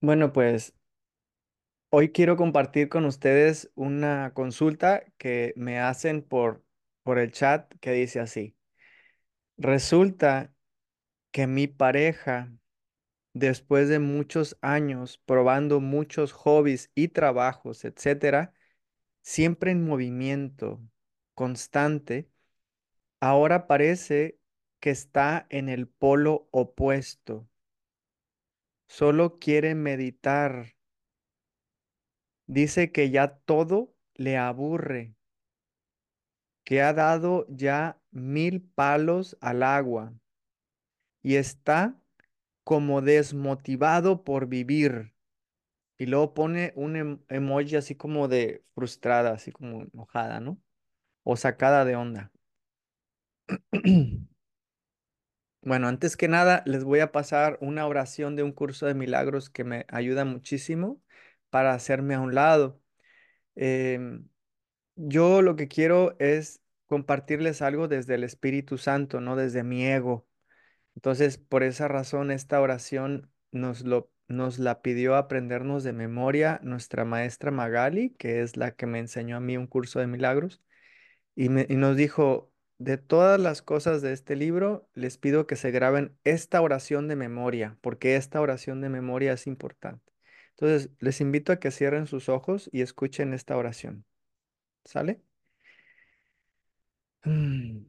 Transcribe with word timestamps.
Bueno, 0.00 0.32
pues 0.32 0.74
hoy 1.90 2.10
quiero 2.12 2.36
compartir 2.36 2.88
con 2.88 3.04
ustedes 3.04 3.70
una 3.74 4.32
consulta 4.34 5.04
que 5.18 5.52
me 5.56 5.78
hacen 5.80 6.22
por, 6.22 6.64
por 7.02 7.18
el 7.18 7.30
chat 7.32 7.72
que 7.80 7.92
dice 7.92 8.20
así. 8.20 8.56
Resulta 9.58 10.54
que 11.32 11.46
mi 11.48 11.68
pareja, 11.68 12.52
después 13.34 13.88
de 13.90 14.00
muchos 14.00 14.58
años 14.62 15.18
probando 15.26 15.80
muchos 15.80 16.32
hobbies 16.32 16.90
y 16.96 17.08
trabajos, 17.10 17.84
etcétera, 17.86 18.54
siempre 19.22 19.72
en 19.72 19.86
movimiento 19.86 20.82
constante, 21.34 22.30
ahora 23.20 23.68
parece 23.68 24.40
que 24.80 24.90
está 24.92 25.46
en 25.50 25.70
el 25.70 25.88
polo 25.88 26.48
opuesto. 26.52 27.49
Solo 28.96 29.38
quiere 29.38 29.74
meditar. 29.74 30.74
Dice 32.46 32.92
que 32.92 33.08
ya 33.08 33.38
todo 33.46 33.94
le 34.14 34.36
aburre 34.36 35.14
que 36.64 36.80
ha 36.80 36.94
dado 36.94 37.44
ya 37.50 38.00
mil 38.12 38.62
palos 38.62 39.36
al 39.42 39.62
agua 39.62 40.14
y 41.22 41.36
está 41.36 42.00
como 42.64 43.02
desmotivado 43.02 44.24
por 44.24 44.48
vivir. 44.48 45.14
Y 45.98 46.06
luego 46.06 46.34
pone 46.34 46.72
un 46.76 46.96
em- 46.96 47.20
emoji 47.28 47.76
así 47.76 47.96
como 47.96 48.28
de 48.28 48.64
frustrada, 48.74 49.32
así 49.32 49.52
como 49.52 49.82
enojada, 49.84 50.40
¿no? 50.40 50.60
O 51.24 51.36
sacada 51.36 51.84
de 51.86 51.96
onda. 51.96 52.32
Bueno, 55.62 55.88
antes 55.88 56.16
que 56.16 56.26
nada, 56.28 56.62
les 56.66 56.84
voy 56.84 57.00
a 57.00 57.12
pasar 57.12 57.58
una 57.60 57.86
oración 57.86 58.34
de 58.34 58.42
un 58.42 58.52
curso 58.52 58.86
de 58.86 58.94
milagros 58.94 59.50
que 59.50 59.62
me 59.64 59.84
ayuda 59.88 60.24
muchísimo 60.24 61.02
para 61.50 61.74
hacerme 61.74 62.14
a 62.14 62.20
un 62.20 62.34
lado. 62.34 62.80
Em, 63.56 64.28
yo 64.96 65.42
lo 65.42 65.56
que 65.56 65.68
quiero 65.68 66.16
es 66.20 66.62
compartirles 66.86 67.62
algo 67.62 67.88
desde 67.88 68.16
el 68.16 68.24
Espíritu 68.24 68.78
Santo, 68.78 69.20
no 69.20 69.36
desde 69.36 69.64
mi 69.64 69.86
ego. 69.86 70.28
Entonces, 70.96 71.38
por 71.38 71.62
esa 71.64 71.88
razón, 71.88 72.30
esta 72.32 72.60
oración 72.60 73.30
nos 73.52 73.82
lo, 73.82 74.10
nos 74.28 74.58
la 74.58 74.82
pidió 74.82 75.16
aprendernos 75.16 75.84
de 75.84 75.92
memoria 75.94 76.60
nuestra 76.64 77.04
maestra 77.04 77.50
Magali, 77.52 78.10
que 78.18 78.42
es 78.42 78.56
la 78.56 78.72
que 78.76 78.86
me 78.86 79.00
enseñó 79.00 79.36
a 79.36 79.40
mí 79.40 79.56
un 79.56 79.66
curso 79.68 80.00
de 80.00 80.06
milagros, 80.08 80.62
y, 81.34 81.48
me- 81.48 81.66
y 81.68 81.76
nos 81.76 81.96
dijo, 81.96 82.49
de 82.80 82.98
todas 82.98 83.40
las 83.40 83.62
cosas 83.62 84.02
de 84.02 84.12
este 84.14 84.36
libro, 84.36 84.88
les 84.94 85.18
pido 85.18 85.46
que 85.46 85.56
se 85.56 85.70
graben 85.70 86.18
esta 86.24 86.62
oración 86.62 87.08
de 87.08 87.16
memoria, 87.16 87.78
porque 87.82 88.16
esta 88.16 88.40
oración 88.40 88.80
de 88.80 88.88
memoria 88.90 89.34
es 89.34 89.46
importante. 89.46 90.12
Entonces, 90.52 90.90
les 91.00 91.20
invito 91.20 91.52
a 91.52 91.60
que 91.60 91.70
cierren 91.72 92.06
sus 92.08 92.28
ojos 92.30 92.70
y 92.72 92.82
escuchen 92.82 93.34
esta 93.34 93.56
oración. 93.58 94.06
¿Sale? 94.84 95.22
Mm, 97.24 97.86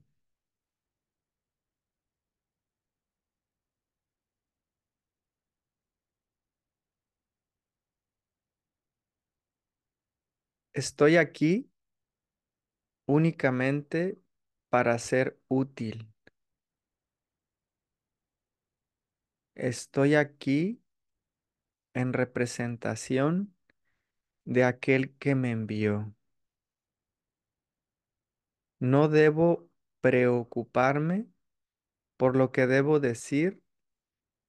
Estoy 10.73 11.15
aquí 11.17 11.69
únicamente 13.05 14.17
para 14.71 14.97
ser 14.99 15.37
útil. 15.49 16.09
Estoy 19.55 20.15
aquí 20.15 20.81
en 21.93 22.13
representación 22.13 23.55
de 24.45 24.63
aquel 24.63 25.15
que 25.17 25.35
me 25.35 25.51
envió. 25.51 26.15
No 28.79 29.07
debo 29.07 29.69
preocuparme 30.01 31.27
por 32.17 32.35
lo 32.35 32.51
que 32.51 32.67
debo 32.67 32.99
decir 32.99 33.61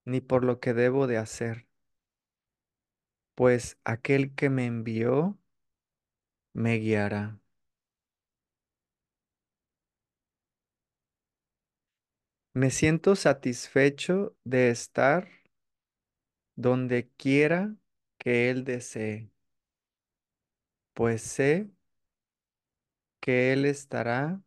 ni 0.04 0.20
por 0.20 0.44
lo 0.44 0.60
que 0.60 0.74
debo 0.74 1.06
de 1.06 1.18
hacer, 1.18 1.66
pues 3.34 3.78
aquel 3.84 4.34
que 4.34 4.48
me 4.50 4.64
envió 4.66 5.38
me 6.54 6.78
guiará. 6.78 7.41
Me 12.54 12.70
siento 12.70 13.16
satisfecho 13.16 14.36
de 14.44 14.70
estar 14.70 15.28
donde 16.54 17.08
quiera 17.16 17.74
que 18.18 18.50
Él 18.50 18.64
desee, 18.64 19.30
pues 20.94 21.22
sé 21.22 21.70
que 23.20 23.52
Él 23.52 23.64
estará 23.64 24.42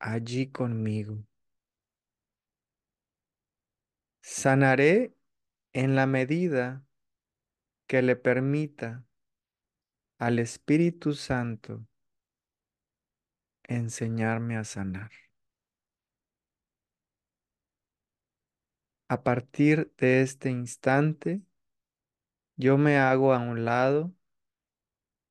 allí 0.00 0.48
conmigo. 0.50 1.22
Sanaré 4.20 5.14
en 5.72 5.94
la 5.94 6.06
medida 6.06 6.84
que 7.86 8.02
le 8.02 8.16
permita 8.16 9.04
al 10.18 10.38
Espíritu 10.38 11.14
Santo 11.14 11.86
enseñarme 13.68 14.56
a 14.56 14.64
sanar. 14.64 15.25
A 19.08 19.22
partir 19.22 19.92
de 19.98 20.22
este 20.22 20.50
instante, 20.50 21.42
yo 22.56 22.76
me 22.78 22.96
hago 22.98 23.32
a 23.32 23.38
un 23.38 23.64
lado 23.64 24.12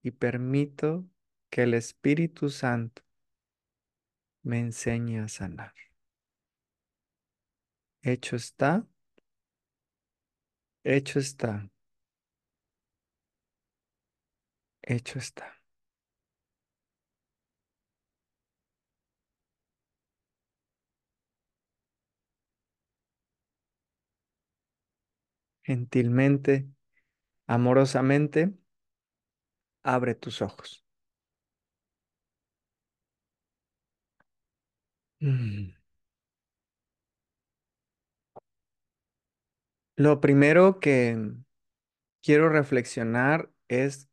y 0.02 0.12
permito 0.12 1.06
que 1.50 1.64
el 1.64 1.74
Espíritu 1.74 2.50
Santo 2.50 3.02
me 4.44 4.60
enseñe 4.60 5.20
a 5.20 5.28
sanar. 5.28 5.74
Hecho 8.02 8.36
está, 8.36 8.88
hecho 10.84 11.20
está, 11.20 11.70
hecho 14.84 15.20
está. 15.20 15.55
Gentilmente, 25.66 26.70
amorosamente, 27.48 28.54
abre 29.84 30.16
tus 30.16 30.42
ojos. 30.42 30.84
Mm. 35.22 35.76
Lo 39.98 40.20
primero 40.22 40.80
que 40.80 41.18
quiero 42.24 42.50
reflexionar 42.50 43.52
es, 43.68 44.10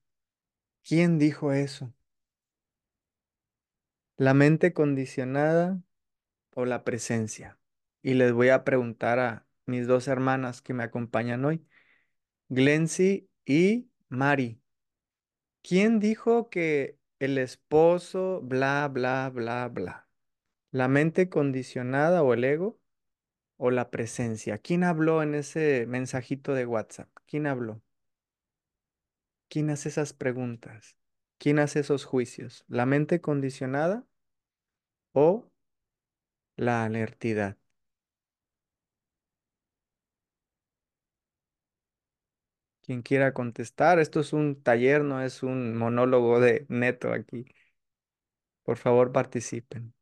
¿quién 0.84 1.18
dijo 1.18 1.52
eso? 1.52 1.94
¿La 4.16 4.32
mente 4.34 4.72
condicionada 4.72 5.82
o 6.54 6.64
la 6.66 6.84
presencia? 6.84 7.58
Y 8.02 8.14
les 8.14 8.32
voy 8.32 8.50
a 8.50 8.64
preguntar 8.64 9.18
a 9.20 9.46
mis 9.66 9.86
dos 9.86 10.08
hermanas 10.08 10.62
que 10.62 10.74
me 10.74 10.84
acompañan 10.84 11.44
hoy, 11.44 11.66
Glency 12.50 13.30
y 13.46 13.90
Mari. 14.08 14.60
¿Quién 15.62 16.00
dijo 16.00 16.48
que 16.50 16.98
el 17.18 17.38
esposo, 17.38 18.40
bla, 18.42 18.88
bla, 18.88 19.30
bla, 19.30 19.68
bla? 19.68 20.08
¿La 20.72 20.88
mente 20.88 21.28
condicionada 21.30 22.22
o 22.22 22.34
el 22.34 22.44
ego 22.44 22.80
o 23.58 23.70
la 23.72 23.90
presencia? 23.90 24.58
¿Quién 24.58 24.84
habló 24.84 25.22
en 25.22 25.34
ese 25.36 25.86
mensajito 25.88 26.54
de 26.54 26.66
WhatsApp? 26.66 27.10
¿Quién 27.26 27.46
habló? 27.48 27.82
¿Quién 29.48 29.70
hace 29.70 29.88
esas 29.88 30.12
preguntas? 30.14 30.96
¿Quién 31.38 31.58
hace 31.60 31.78
esos 31.80 32.04
juicios? 32.04 32.64
¿La 32.68 32.86
mente 32.86 33.20
condicionada 33.20 34.04
o 35.14 35.44
la 36.56 36.84
alertidad? 36.84 37.58
Quien 42.82 43.02
quiera 43.02 43.32
contestar, 43.34 43.98
esto 44.00 44.20
es 44.20 44.32
un 44.32 44.60
taller, 44.62 45.02
no 45.04 45.22
es 45.22 45.42
un 45.42 45.76
monólogo 45.76 46.40
de 46.40 46.66
neto 46.68 47.12
aquí. 47.12 47.46
Por 48.64 48.76
favor, 48.76 49.12
participen. 49.12 49.94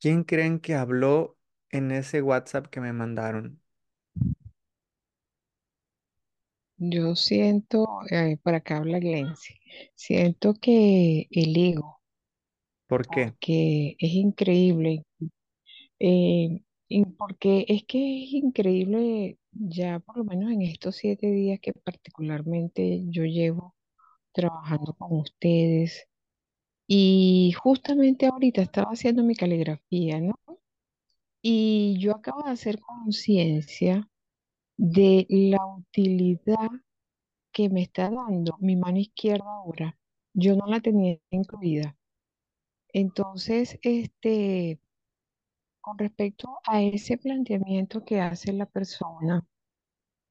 ¿Quién 0.00 0.24
creen 0.24 0.60
que 0.60 0.74
habló 0.74 1.38
en 1.70 1.92
ese 1.92 2.20
WhatsApp 2.22 2.66
que 2.66 2.80
me 2.82 2.92
mandaron? 2.92 3.62
Yo 6.76 7.14
siento, 7.16 7.86
eh, 8.10 8.36
por 8.42 8.54
acá 8.54 8.78
habla 8.78 8.98
Glency, 8.98 9.54
siento 9.94 10.54
que 10.54 11.26
el 11.30 11.56
ego, 11.56 12.02
¿Por 12.86 13.08
qué? 13.08 13.34
porque 13.42 13.96
es 13.98 14.12
increíble. 14.14 15.04
Eh, 16.04 16.62
porque 17.16 17.64
es 17.68 17.84
que 17.84 18.24
es 18.24 18.32
increíble, 18.32 19.38
ya 19.52 20.00
por 20.00 20.16
lo 20.18 20.24
menos 20.24 20.50
en 20.52 20.62
estos 20.62 20.96
siete 20.96 21.28
días 21.30 21.60
que 21.60 21.72
particularmente 21.72 23.04
yo 23.08 23.24
llevo 23.24 23.76
trabajando 24.32 24.94
con 24.94 25.18
ustedes, 25.20 26.08
y 26.88 27.54
justamente 27.62 28.26
ahorita 28.26 28.62
estaba 28.62 28.92
haciendo 28.92 29.24
mi 29.24 29.34
caligrafía, 29.36 30.20
¿no? 30.20 30.34
Y 31.42 31.98
yo 31.98 32.12
acabo 32.12 32.42
de 32.44 32.50
hacer 32.52 32.80
conciencia 32.80 34.08
de 34.78 35.26
la 35.30 35.64
utilidad 35.66 36.70
que 37.52 37.68
me 37.70 37.82
está 37.82 38.10
dando 38.10 38.56
mi 38.60 38.76
mano 38.76 38.98
izquierda 38.98 39.46
ahora. 39.46 39.98
Yo 40.34 40.56
no 40.56 40.66
la 40.66 40.80
tenía 40.80 41.18
incluida. 41.30 41.96
Entonces, 42.92 43.78
este, 43.82 44.80
con 45.82 45.98
respecto 45.98 46.60
a 46.66 46.82
ese 46.82 47.18
planteamiento 47.18 48.04
que 48.04 48.20
hace 48.20 48.52
la 48.54 48.66
persona, 48.66 49.46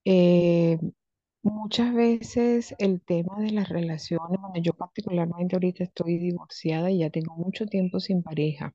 eh, 0.05 0.79
muchas 1.43 1.93
veces 1.93 2.75
el 2.79 3.01
tema 3.01 3.39
de 3.39 3.51
las 3.51 3.69
relaciones, 3.69 4.39
bueno, 4.41 4.55
yo 4.61 4.73
particularmente 4.73 5.55
ahorita 5.55 5.83
estoy 5.83 6.17
divorciada 6.17 6.91
y 6.91 6.99
ya 6.99 7.09
tengo 7.11 7.35
mucho 7.35 7.65
tiempo 7.67 7.99
sin 7.99 8.23
pareja. 8.23 8.73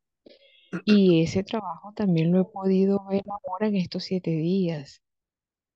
Y 0.85 1.23
ese 1.23 1.43
trabajo 1.45 1.93
también 1.95 2.33
lo 2.33 2.41
he 2.41 2.45
podido 2.45 3.05
ver 3.07 3.25
ahora 3.29 3.69
en 3.69 3.77
estos 3.77 4.05
siete 4.05 4.31
días. 4.33 5.03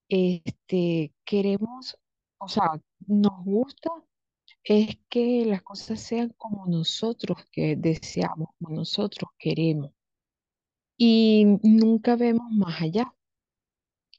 Este, 0.08 1.12
queremos, 1.24 1.96
o 2.38 2.48
sea, 2.48 2.80
nos 3.06 3.44
gusta 3.44 3.90
es 4.64 4.98
que 5.08 5.44
las 5.46 5.62
cosas 5.62 6.00
sean 6.00 6.30
como 6.36 6.66
nosotros 6.66 7.44
que 7.52 7.76
deseamos, 7.76 8.50
como 8.58 8.74
nosotros 8.76 9.30
queremos. 9.38 9.92
Y 11.02 11.46
nunca 11.62 12.14
vemos 12.14 12.50
más 12.52 12.82
allá, 12.82 13.14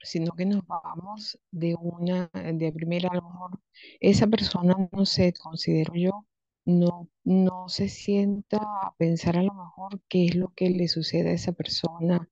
sino 0.01 0.31
que 0.33 0.45
nos 0.47 0.65
vamos 0.65 1.39
de 1.51 1.75
una, 1.75 2.31
de 2.33 2.71
primera, 2.71 3.09
a 3.11 3.15
lo 3.15 3.21
mejor 3.21 3.59
esa 3.99 4.25
persona, 4.25 4.75
no 4.91 5.05
sé, 5.05 5.31
considero 5.33 5.93
yo, 5.95 6.25
no, 6.65 7.07
no 7.23 7.69
se 7.69 7.87
sienta 7.87 8.57
a 8.57 8.95
pensar 8.97 9.37
a 9.37 9.43
lo 9.43 9.53
mejor 9.53 10.01
qué 10.09 10.25
es 10.25 10.35
lo 10.35 10.53
que 10.55 10.71
le 10.71 10.87
sucede 10.87 11.29
a 11.29 11.33
esa 11.33 11.51
persona, 11.51 12.27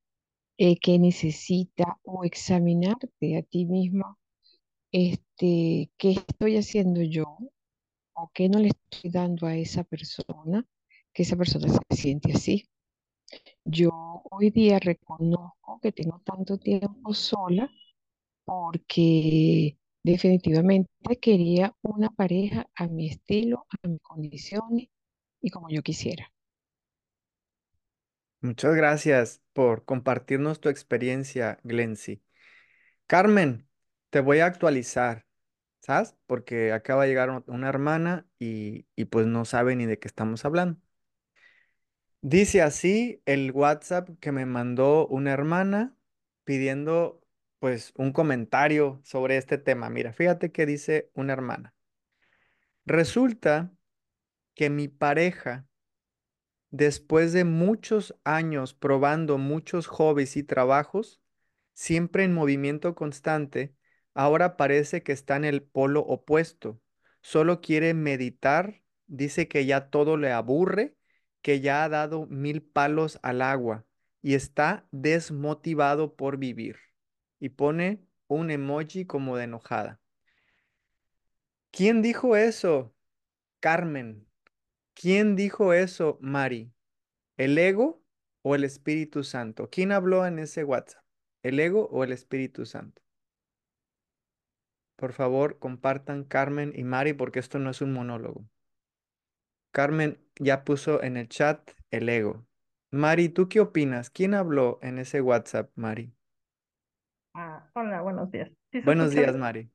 eh, 0.57 0.79
qué 0.79 0.97
necesita, 0.97 1.99
o 2.03 2.23
examinarte 2.23 3.37
a 3.37 3.43
ti 3.43 3.65
misma, 3.67 4.17
este, 4.91 5.91
qué 5.97 6.11
estoy 6.11 6.57
haciendo 6.57 7.03
yo 7.03 7.37
o 8.13 8.31
qué 8.33 8.49
no 8.49 8.57
le 8.59 8.69
estoy 8.69 9.11
dando 9.11 9.45
a 9.45 9.55
esa 9.55 9.83
persona, 9.83 10.65
que 11.13 11.23
esa 11.23 11.35
persona 11.35 11.67
se 11.69 11.95
siente 11.95 12.33
así. 12.33 12.67
Yo 13.65 14.21
hoy 14.31 14.49
día 14.51 14.79
reconozco 14.79 15.79
que 15.81 15.91
tengo 15.91 16.21
tanto 16.25 16.57
tiempo 16.57 17.13
sola 17.13 17.69
porque 18.45 19.77
definitivamente 20.03 20.91
quería 21.21 21.75
una 21.83 22.09
pareja 22.11 22.67
a 22.75 22.87
mi 22.87 23.09
estilo, 23.09 23.67
a 23.83 23.87
mis 23.87 24.01
condiciones 24.01 24.89
y 25.41 25.49
como 25.51 25.69
yo 25.69 25.83
quisiera. 25.83 26.31
Muchas 28.41 28.75
gracias 28.75 29.41
por 29.53 29.83
compartirnos 29.85 30.61
tu 30.61 30.69
experiencia, 30.69 31.59
Glency. 31.63 32.23
Carmen, 33.07 33.67
te 34.11 34.21
voy 34.21 34.39
a 34.39 34.47
actualizar, 34.47 35.25
¿sabes? 35.81 36.15
Porque 36.27 36.73
acaba 36.73 37.03
de 37.03 37.09
llegar 37.09 37.29
un- 37.31 37.43
una 37.47 37.69
hermana 37.69 38.27
y, 38.39 38.87
y 38.95 39.05
pues 39.07 39.27
no 39.27 39.45
sabe 39.45 39.75
ni 39.75 39.85
de 39.87 39.99
qué 39.99 40.07
estamos 40.09 40.45
hablando. 40.45 40.79
Dice 42.21 42.61
así 42.61 43.21
el 43.25 43.51
WhatsApp 43.51 44.09
que 44.19 44.31
me 44.31 44.45
mandó 44.45 45.07
una 45.07 45.31
hermana 45.31 45.95
pidiendo 46.43 47.21
pues 47.59 47.93
un 47.95 48.11
comentario 48.11 48.99
sobre 49.03 49.37
este 49.37 49.57
tema. 49.57 49.89
Mira, 49.89 50.13
fíjate 50.13 50.51
que 50.51 50.65
dice 50.65 51.11
una 51.13 51.33
hermana. 51.33 51.73
Resulta 52.85 53.71
que 54.55 54.69
mi 54.69 54.87
pareja 54.87 55.69
Después 56.71 57.33
de 57.33 57.45
muchos 57.45 58.15
años 58.23 58.75
probando 58.75 59.37
muchos 59.39 59.87
hobbies 59.87 60.37
y 60.37 60.43
trabajos, 60.43 61.19
siempre 61.73 62.23
en 62.23 62.33
movimiento 62.33 62.93
constante, 62.93 63.73
ahora 64.13 64.55
parece 64.55 65.01
que 65.01 65.11
está 65.11 65.35
en 65.35 65.45
el 65.45 65.63
polo 65.63 66.01
opuesto. 66.01 66.79
Solo 67.21 67.59
quiere 67.61 67.93
meditar, 67.95 68.83
dice 69.07 69.47
que 69.47 69.65
ya 69.65 69.89
todo 69.89 70.15
le 70.15 70.31
aburre, 70.31 70.95
que 71.41 71.61
ya 71.61 71.83
ha 71.83 71.89
dado 71.89 72.25
mil 72.27 72.61
palos 72.61 73.19
al 73.23 73.41
agua 73.41 73.85
y 74.21 74.35
está 74.35 74.87
desmotivado 74.91 76.15
por 76.15 76.37
vivir. 76.37 76.77
Y 77.39 77.49
pone 77.49 78.03
un 78.27 78.51
emoji 78.51 79.05
como 79.05 79.37
de 79.37 79.45
enojada. 79.45 79.99
¿Quién 81.71 82.01
dijo 82.01 82.35
eso? 82.35 82.93
Carmen. 83.59 84.27
¿Quién 84.93 85.35
dijo 85.35 85.73
eso, 85.73 86.17
Mari? 86.21 86.73
¿El 87.37 87.57
ego 87.57 88.03
o 88.41 88.55
el 88.55 88.63
Espíritu 88.63 89.23
Santo? 89.23 89.69
¿Quién 89.69 89.91
habló 89.91 90.25
en 90.25 90.39
ese 90.39 90.63
WhatsApp? 90.63 91.03
¿El 91.41 91.59
ego 91.59 91.87
o 91.91 92.03
el 92.03 92.11
Espíritu 92.11 92.65
Santo? 92.65 93.01
Por 94.97 95.13
favor, 95.13 95.59
compartan 95.59 96.25
Carmen 96.25 96.73
y 96.75 96.83
Mari 96.83 97.13
porque 97.13 97.39
esto 97.39 97.59
no 97.59 97.69
es 97.69 97.81
un 97.81 97.93
monólogo. 97.93 98.45
Carmen 99.71 100.19
ya 100.39 100.63
puso 100.63 101.01
en 101.03 101.17
el 101.17 101.27
chat 101.29 101.71
el 101.91 102.09
ego. 102.09 102.45
Mari, 102.91 103.29
¿tú 103.29 103.49
qué 103.49 103.59
opinas? 103.59 104.09
¿Quién 104.09 104.33
habló 104.33 104.79
en 104.81 104.99
ese 104.99 105.21
WhatsApp, 105.21 105.71
Mari? 105.75 106.13
Ah, 107.33 107.67
hola, 107.73 108.01
buenos 108.01 108.29
días. 108.31 108.49
¿Sí 108.71 108.81
se 108.81 108.87
Buenos 108.87 108.91
escucha 108.91 109.21
días? 109.21 109.35
Mari. 109.35 109.71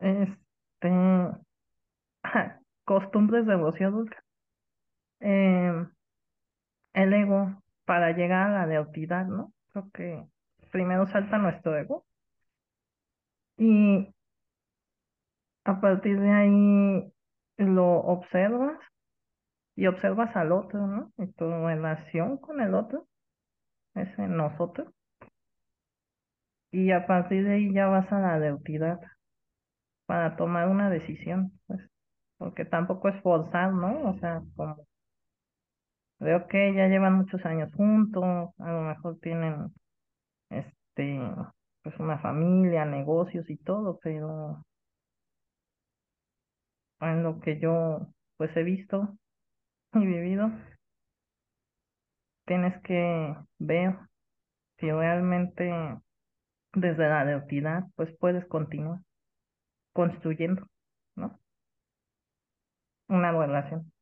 Este, 0.00 0.90
costumbres 2.84 3.46
de 3.46 3.56
los 3.56 3.80
adultos. 3.80 4.18
Em, 5.20 5.90
el 6.94 7.12
ego 7.12 7.62
para 7.84 8.12
llegar 8.12 8.50
a 8.50 8.66
la 8.66 8.84
deidad, 8.84 9.26
¿no? 9.26 9.52
Creo 9.72 9.90
que 9.92 10.24
primero 10.70 11.06
salta 11.06 11.36
nuestro 11.38 11.76
ego 11.76 12.06
y 13.58 14.12
a 15.64 15.80
partir 15.80 16.20
de 16.20 16.30
ahí 16.30 17.12
lo 17.56 18.00
observas 18.00 18.78
y 19.76 19.86
observas 19.86 20.34
al 20.36 20.52
otro, 20.52 20.86
¿no? 20.86 21.12
Y 21.18 21.32
tu 21.32 21.50
relación 21.50 22.36
con 22.38 22.60
el 22.60 22.74
otro, 22.74 23.06
ese 23.94 24.28
nosotros, 24.28 24.92
y 26.70 26.90
a 26.92 27.06
partir 27.06 27.44
de 27.44 27.54
ahí 27.54 27.72
ya 27.72 27.86
vas 27.86 28.10
a 28.12 28.18
la 28.18 28.38
deidad 28.38 29.00
para 30.06 30.36
tomar 30.36 30.68
una 30.68 30.90
decisión, 30.90 31.52
pues, 31.66 31.80
porque 32.38 32.64
tampoco 32.64 33.08
es 33.08 33.20
forzar, 33.22 33.72
¿no? 33.72 34.10
O 34.10 34.18
sea, 34.18 34.42
como 34.56 34.86
Veo 36.22 36.46
que 36.46 36.72
ya 36.72 36.86
llevan 36.86 37.14
muchos 37.14 37.44
años 37.44 37.72
juntos, 37.74 38.50
a 38.60 38.70
lo 38.70 38.82
mejor 38.82 39.18
tienen 39.20 39.72
este, 40.50 41.20
pues 41.82 41.98
una 41.98 42.18
familia, 42.20 42.84
negocios 42.84 43.50
y 43.50 43.56
todo, 43.56 43.98
pero 44.00 44.64
en 47.02 47.22
lo 47.22 47.40
que 47.40 47.58
yo 47.58 48.08
pues 48.36 48.56
he 48.56 48.62
visto 48.62 49.16
y 49.94 50.06
vivido, 50.06 50.50
tienes 52.46 52.80
que 52.82 53.34
ver 53.58 53.96
si 54.78 54.90
realmente 54.90 55.70
desde 56.74 57.08
la 57.08 57.24
identidad 57.24 57.84
pues 57.96 58.10
puedes 58.18 58.46
continuar 58.46 59.00
construyendo, 59.92 60.66
¿no? 61.16 61.38
Una 63.08 63.32
relación 63.32 63.92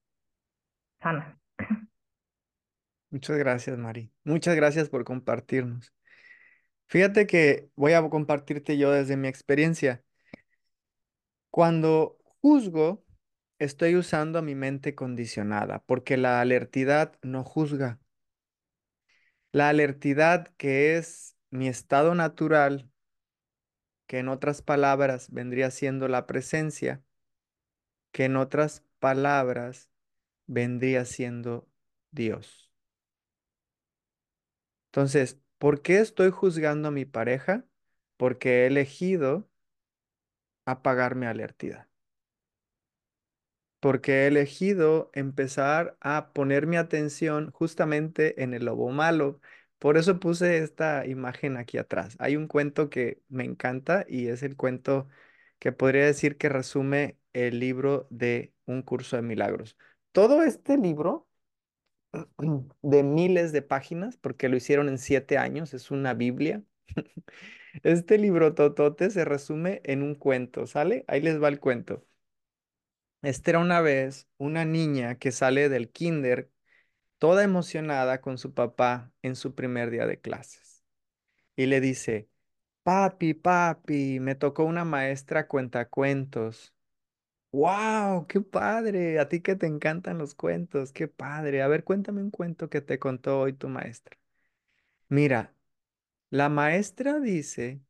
sana. 1.00 1.38
Muchas 3.10 3.38
gracias, 3.38 3.76
Mari. 3.76 4.12
Muchas 4.24 4.54
gracias 4.54 4.88
por 4.88 5.04
compartirnos. 5.04 5.92
Fíjate 6.86 7.26
que 7.26 7.68
voy 7.74 7.92
a 7.92 8.08
compartirte 8.08 8.78
yo 8.78 8.92
desde 8.92 9.16
mi 9.16 9.28
experiencia. 9.28 10.02
Cuando 11.50 12.19
juzgo, 12.42 13.04
estoy 13.58 13.96
usando 13.96 14.42
mi 14.42 14.54
mente 14.54 14.94
condicionada, 14.94 15.82
porque 15.86 16.16
la 16.16 16.40
alertidad 16.40 17.18
no 17.22 17.44
juzga. 17.44 17.98
La 19.52 19.68
alertidad, 19.68 20.48
que 20.56 20.96
es 20.96 21.36
mi 21.50 21.68
estado 21.68 22.14
natural, 22.14 22.90
que 24.06 24.18
en 24.18 24.28
otras 24.28 24.62
palabras 24.62 25.30
vendría 25.30 25.70
siendo 25.70 26.08
la 26.08 26.26
presencia, 26.26 27.02
que 28.12 28.24
en 28.24 28.36
otras 28.36 28.84
palabras 28.98 29.88
vendría 30.46 31.04
siendo 31.04 31.68
Dios. 32.10 32.70
Entonces, 34.88 35.38
¿por 35.58 35.82
qué 35.82 35.98
estoy 36.00 36.30
juzgando 36.30 36.88
a 36.88 36.90
mi 36.90 37.04
pareja? 37.04 37.64
Porque 38.16 38.64
he 38.64 38.66
elegido 38.66 39.48
apagar 40.64 41.16
mi 41.16 41.26
alertidad. 41.26 41.89
Porque 43.80 44.24
he 44.24 44.26
elegido 44.28 45.10
empezar 45.14 45.96
a 46.00 46.32
poner 46.32 46.66
mi 46.66 46.76
atención 46.76 47.50
justamente 47.52 48.42
en 48.42 48.54
el 48.54 48.66
lobo 48.66 48.90
malo. 48.90 49.40
Por 49.78 49.96
eso 49.96 50.20
puse 50.20 50.58
esta 50.58 51.06
imagen 51.06 51.56
aquí 51.56 51.78
atrás. 51.78 52.16
Hay 52.20 52.36
un 52.36 52.46
cuento 52.48 52.90
que 52.90 53.22
me 53.28 53.44
encanta 53.44 54.04
y 54.08 54.28
es 54.28 54.42
el 54.42 54.56
cuento 54.56 55.08
que 55.58 55.72
podría 55.72 56.04
decir 56.06 56.36
que 56.38 56.48
resume 56.48 57.18
el 57.32 57.58
libro 57.60 58.06
de 58.10 58.54
Un 58.66 58.82
curso 58.82 59.16
de 59.16 59.22
milagros. 59.22 59.76
Todo 60.12 60.42
este 60.42 60.76
libro 60.78 61.28
de 62.82 63.02
miles 63.02 63.52
de 63.52 63.62
páginas, 63.62 64.16
porque 64.16 64.48
lo 64.48 64.56
hicieron 64.56 64.88
en 64.88 64.98
siete 64.98 65.38
años, 65.38 65.74
es 65.74 65.90
una 65.90 66.14
Biblia. 66.14 66.62
Este 67.84 68.18
libro 68.18 68.54
totote 68.54 69.10
se 69.10 69.24
resume 69.24 69.80
en 69.84 70.02
un 70.02 70.14
cuento, 70.16 70.66
¿sale? 70.66 71.04
Ahí 71.08 71.20
les 71.22 71.40
va 71.42 71.48
el 71.48 71.60
cuento. 71.60 72.04
Esta 73.22 73.50
era 73.50 73.58
una 73.60 73.80
vez 73.80 74.28
una 74.38 74.64
niña 74.64 75.16
que 75.18 75.32
sale 75.32 75.68
del 75.68 75.90
kinder 75.90 76.50
toda 77.18 77.44
emocionada 77.44 78.20
con 78.20 78.38
su 78.38 78.54
papá 78.54 79.12
en 79.22 79.36
su 79.36 79.54
primer 79.54 79.90
día 79.90 80.06
de 80.06 80.20
clases. 80.20 80.84
Y 81.56 81.66
le 81.66 81.80
dice, 81.80 82.28
papi, 82.84 83.34
papi, 83.34 84.20
me 84.20 84.34
tocó 84.36 84.64
una 84.64 84.84
maestra 84.84 85.48
cuentacuentos. 85.48 86.74
¡Wow! 87.52 88.26
¡Qué 88.28 88.40
padre! 88.42 89.18
A 89.20 89.28
ti 89.28 89.40
que 89.42 89.56
te 89.56 89.66
encantan 89.66 90.18
los 90.18 90.34
cuentos, 90.34 90.92
qué 90.92 91.08
padre. 91.08 91.62
A 91.62 91.68
ver, 91.68 91.84
cuéntame 91.84 92.22
un 92.22 92.30
cuento 92.30 92.70
que 92.70 92.80
te 92.82 92.98
contó 92.98 93.40
hoy 93.40 93.52
tu 93.54 93.68
maestra. 93.68 94.18
Mira, 95.08 95.54
la 96.30 96.48
maestra 96.48 97.20
dice 97.20 97.82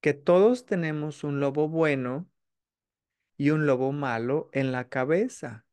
que 0.00 0.14
todos 0.14 0.66
tenemos 0.66 1.24
un 1.24 1.40
lobo 1.40 1.68
bueno 1.68 2.28
y 3.36 3.50
un 3.50 3.66
lobo 3.66 3.92
malo 3.92 4.48
en 4.52 4.72
la 4.72 4.88
cabeza. 4.88 5.66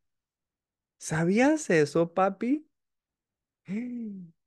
¿Sabías 0.98 1.70
eso, 1.70 2.14
papi? 2.16 2.68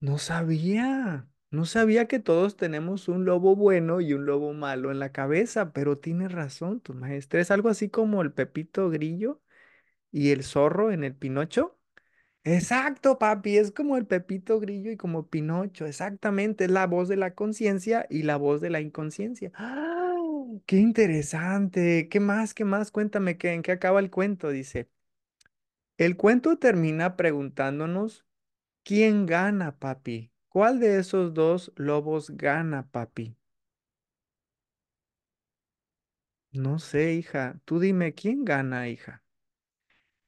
No 0.00 0.18
sabía. 0.18 1.26
No 1.50 1.64
sabía 1.64 2.06
que 2.06 2.18
todos 2.20 2.56
tenemos 2.56 3.08
un 3.08 3.24
lobo 3.24 3.56
bueno 3.56 4.00
y 4.00 4.12
un 4.12 4.24
lobo 4.24 4.52
malo 4.54 4.90
en 4.92 4.98
la 5.00 5.10
cabeza, 5.12 5.72
pero 5.72 5.98
tienes 5.98 6.30
razón, 6.32 6.80
tu 6.80 6.94
maestra. 6.94 7.40
Es 7.40 7.50
algo 7.50 7.68
así 7.68 7.90
como 7.90 8.22
el 8.22 8.32
Pepito 8.32 8.88
Grillo 8.88 9.42
y 10.12 10.30
el 10.30 10.44
zorro 10.44 10.92
en 10.92 11.04
el 11.04 11.14
Pinocho. 11.16 11.78
Exacto, 12.44 13.18
papi, 13.18 13.58
es 13.58 13.72
como 13.72 13.96
el 13.98 14.06
Pepito 14.06 14.60
Grillo 14.60 14.92
y 14.92 14.96
como 14.98 15.28
Pinocho, 15.28 15.86
exactamente, 15.86 16.64
es 16.66 16.70
la 16.72 16.86
voz 16.86 17.08
de 17.08 17.16
la 17.16 17.34
conciencia 17.34 18.06
y 18.10 18.22
la 18.24 18.36
voz 18.38 18.60
de 18.62 18.70
la 18.70 18.80
inconsciencia. 18.80 19.52
¡Ah! 19.54 19.99
¡Qué 20.70 20.76
interesante! 20.76 22.08
¿Qué 22.08 22.20
más? 22.20 22.54
¿Qué 22.54 22.64
más? 22.64 22.92
Cuéntame, 22.92 23.36
¿qué, 23.38 23.52
en 23.54 23.62
qué 23.62 23.72
acaba 23.72 23.98
el 24.00 24.08
cuento? 24.10 24.50
Dice, 24.50 24.88
el 25.98 26.16
cuento 26.16 26.58
termina 26.58 27.16
preguntándonos, 27.16 28.24
¿quién 28.84 29.26
gana, 29.26 29.78
papi? 29.78 30.32
¿Cuál 30.48 30.80
de 30.80 30.98
esos 31.00 31.34
dos 31.34 31.72
lobos 31.76 32.30
gana, 32.36 32.88
papi? 32.90 33.36
No 36.52 36.78
sé, 36.78 37.14
hija, 37.14 37.60
tú 37.64 37.80
dime, 37.80 38.14
¿quién 38.14 38.44
gana, 38.44 38.88
hija? 38.88 39.24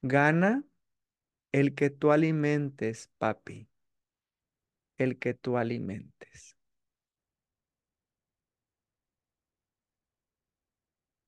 Gana 0.03 0.63
el 1.53 1.75
que 1.75 1.91
tú 1.91 2.13
alimentes, 2.13 3.11
papi, 3.19 3.69
el 4.97 5.19
que 5.19 5.35
tú 5.35 5.59
alimentes. 5.59 6.52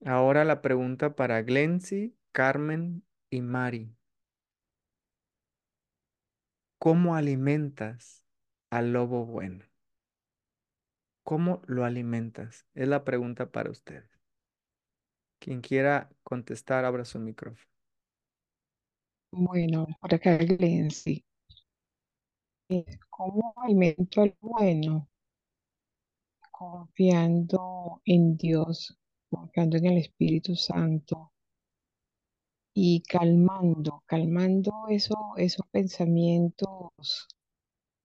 Ahora 0.05 0.45
la 0.45 0.61
pregunta 0.61 1.15
para 1.15 1.41
Glency, 1.41 2.15
Carmen 2.31 3.03
y 3.31 3.41
Mari. 3.41 3.95
¿Cómo 6.77 7.15
alimentas 7.15 8.23
al 8.69 8.93
lobo 8.93 9.25
bueno? 9.25 9.65
¿Cómo 11.23 11.63
lo 11.65 11.85
alimentas? 11.85 12.67
Es 12.75 12.87
la 12.87 13.03
pregunta 13.03 13.51
para 13.51 13.71
ustedes. 13.71 14.07
Quien 15.39 15.61
quiera 15.61 16.11
contestar, 16.21 16.85
abra 16.85 17.03
su 17.03 17.17
micrófono. 17.17 17.65
Bueno, 19.31 19.87
por 19.99 20.13
acá 20.13 20.37
Glency. 20.37 21.25
Eh, 22.69 22.85
¿Cómo 23.09 23.55
alimento 23.57 24.21
al 24.21 24.35
bueno? 24.39 25.09
Confiando 26.51 28.01
en 28.05 28.37
Dios, 28.37 28.97
en 29.55 29.85
el 29.85 29.97
Espíritu 29.97 30.55
Santo 30.55 31.31
y 32.75 33.01
calmando, 33.01 34.03
calmando 34.05 34.71
eso- 34.89 35.33
esos 35.37 35.65
pensamientos 35.71 37.27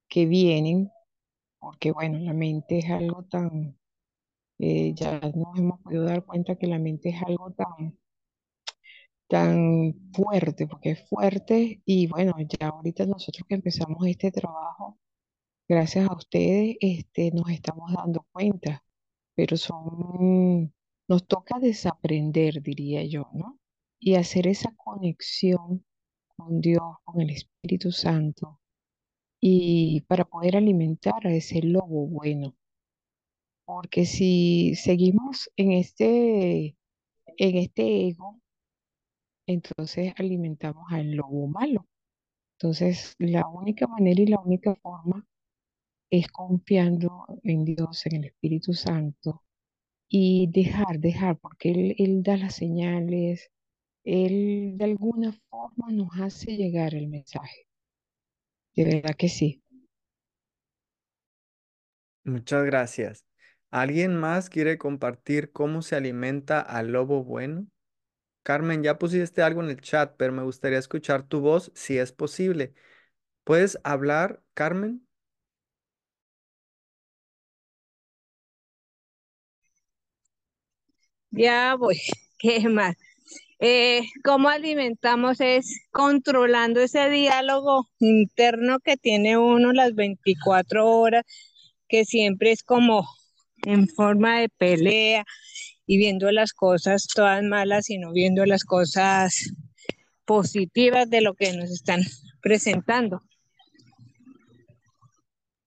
que 0.08 0.26
vienen, 0.26 0.90
porque 1.60 1.92
bueno, 1.92 2.18
la 2.20 2.34
mente 2.34 2.78
es 2.80 2.90
algo 2.90 3.24
tan, 3.24 3.78
eh, 4.60 4.94
ya 4.94 5.20
nos 5.20 5.58
hemos 5.58 5.80
podido 5.82 6.04
dar 6.04 6.24
cuenta 6.26 6.56
que 6.56 6.66
la 6.68 6.78
mente 6.80 7.10
es 7.10 7.22
algo 7.22 7.52
tan, 7.52 7.98
tan 9.28 9.94
fuerte, 10.12 10.66
porque 10.66 10.90
es 10.92 11.08
fuerte 11.08 11.82
y 11.84 12.06
bueno, 12.08 12.34
ya 12.40 12.68
ahorita 12.68 13.06
nosotros 13.06 13.46
que 13.48 13.54
empezamos 13.56 14.06
este 14.06 14.30
trabajo, 14.32 14.98
gracias 15.68 16.08
a 16.10 16.14
ustedes, 16.14 16.76
este, 16.80 17.30
nos 17.32 17.50
estamos 17.50 17.92
dando 17.94 18.26
cuenta, 18.32 18.84
pero 19.36 19.56
son, 19.56 20.74
nos 21.10 21.26
toca 21.26 21.58
desaprender, 21.58 22.62
diría 22.62 23.04
yo, 23.04 23.28
¿no? 23.34 23.58
Y 23.98 24.14
hacer 24.14 24.46
esa 24.46 24.72
conexión 24.76 25.84
con 26.36 26.60
Dios, 26.60 26.82
con 27.04 27.20
el 27.20 27.30
Espíritu 27.30 27.90
Santo, 27.90 28.60
y 29.40 30.02
para 30.02 30.24
poder 30.24 30.56
alimentar 30.56 31.26
a 31.26 31.34
ese 31.34 31.62
lobo 31.62 32.06
bueno. 32.06 32.54
Porque 33.64 34.06
si 34.06 34.76
seguimos 34.76 35.50
en 35.56 35.72
este, 35.72 36.76
en 37.26 37.56
este 37.56 38.08
ego, 38.08 38.40
entonces 39.46 40.14
alimentamos 40.16 40.84
al 40.92 41.10
lobo 41.10 41.48
malo. 41.48 41.88
Entonces, 42.56 43.16
la 43.18 43.48
única 43.48 43.88
manera 43.88 44.22
y 44.22 44.26
la 44.26 44.40
única 44.40 44.76
forma 44.76 45.26
es 46.10 46.28
confiando 46.28 47.26
en 47.42 47.64
Dios, 47.64 48.06
en 48.06 48.16
el 48.16 48.24
Espíritu 48.26 48.74
Santo 48.74 49.42
y 50.10 50.48
dejar, 50.52 51.00
dejar, 51.00 51.38
porque 51.38 51.70
Él, 51.72 51.96
Él 51.98 52.22
da 52.24 52.36
las 52.38 52.56
señales, 52.56 53.50
Él 54.04 54.74
de 54.78 54.84
alguna 54.86 55.32
forma 55.50 55.90
nos 55.92 56.10
hace 56.20 56.56
llegar 56.56 56.94
el 56.94 57.08
mensaje. 57.08 57.66
De 58.74 58.84
verdad 58.84 59.14
que 59.16 59.28
sí. 59.28 59.62
Muchas 62.24 62.64
gracias. 62.64 63.24
¿Alguien 63.70 64.16
más 64.16 64.50
quiere 64.50 64.78
compartir 64.78 65.52
cómo 65.52 65.82
se 65.82 65.96
alimenta 65.96 66.60
al 66.60 66.92
lobo 66.92 67.24
bueno? 67.24 67.66
Carmen, 68.44 68.82
ya 68.84 68.98
pusiste 68.98 69.42
algo 69.42 69.62
en 69.62 69.70
el 69.70 69.80
chat, 69.82 70.14
pero 70.18 70.32
me 70.32 70.42
gustaría 70.44 70.78
escuchar 70.78 71.24
tu 71.24 71.40
voz 71.40 71.72
si 71.74 71.98
es 71.98 72.12
posible. 72.12 72.74
¿Puedes 73.44 73.78
hablar, 73.84 74.42
Carmen? 74.54 75.06
Ya 81.30 81.74
voy. 81.76 81.98
¿Qué 82.38 82.68
más? 82.68 82.96
Eh, 83.58 84.02
¿cómo 84.24 84.48
alimentamos? 84.48 85.40
Es 85.40 85.82
controlando 85.90 86.80
ese 86.80 87.10
diálogo 87.10 87.86
interno 87.98 88.78
que 88.80 88.96
tiene 88.96 89.36
uno 89.36 89.72
las 89.72 89.94
24 89.94 90.88
horas, 90.88 91.24
que 91.86 92.06
siempre 92.06 92.52
es 92.52 92.62
como 92.62 93.06
en 93.66 93.86
forma 93.88 94.40
de 94.40 94.48
pelea 94.48 95.24
y 95.86 95.98
viendo 95.98 96.30
las 96.32 96.54
cosas 96.54 97.06
todas 97.14 97.42
malas 97.42 97.90
y 97.90 97.98
no 97.98 98.12
viendo 98.12 98.46
las 98.46 98.64
cosas 98.64 99.52
positivas 100.24 101.10
de 101.10 101.20
lo 101.20 101.34
que 101.34 101.52
nos 101.52 101.70
están 101.70 102.00
presentando. 102.40 103.20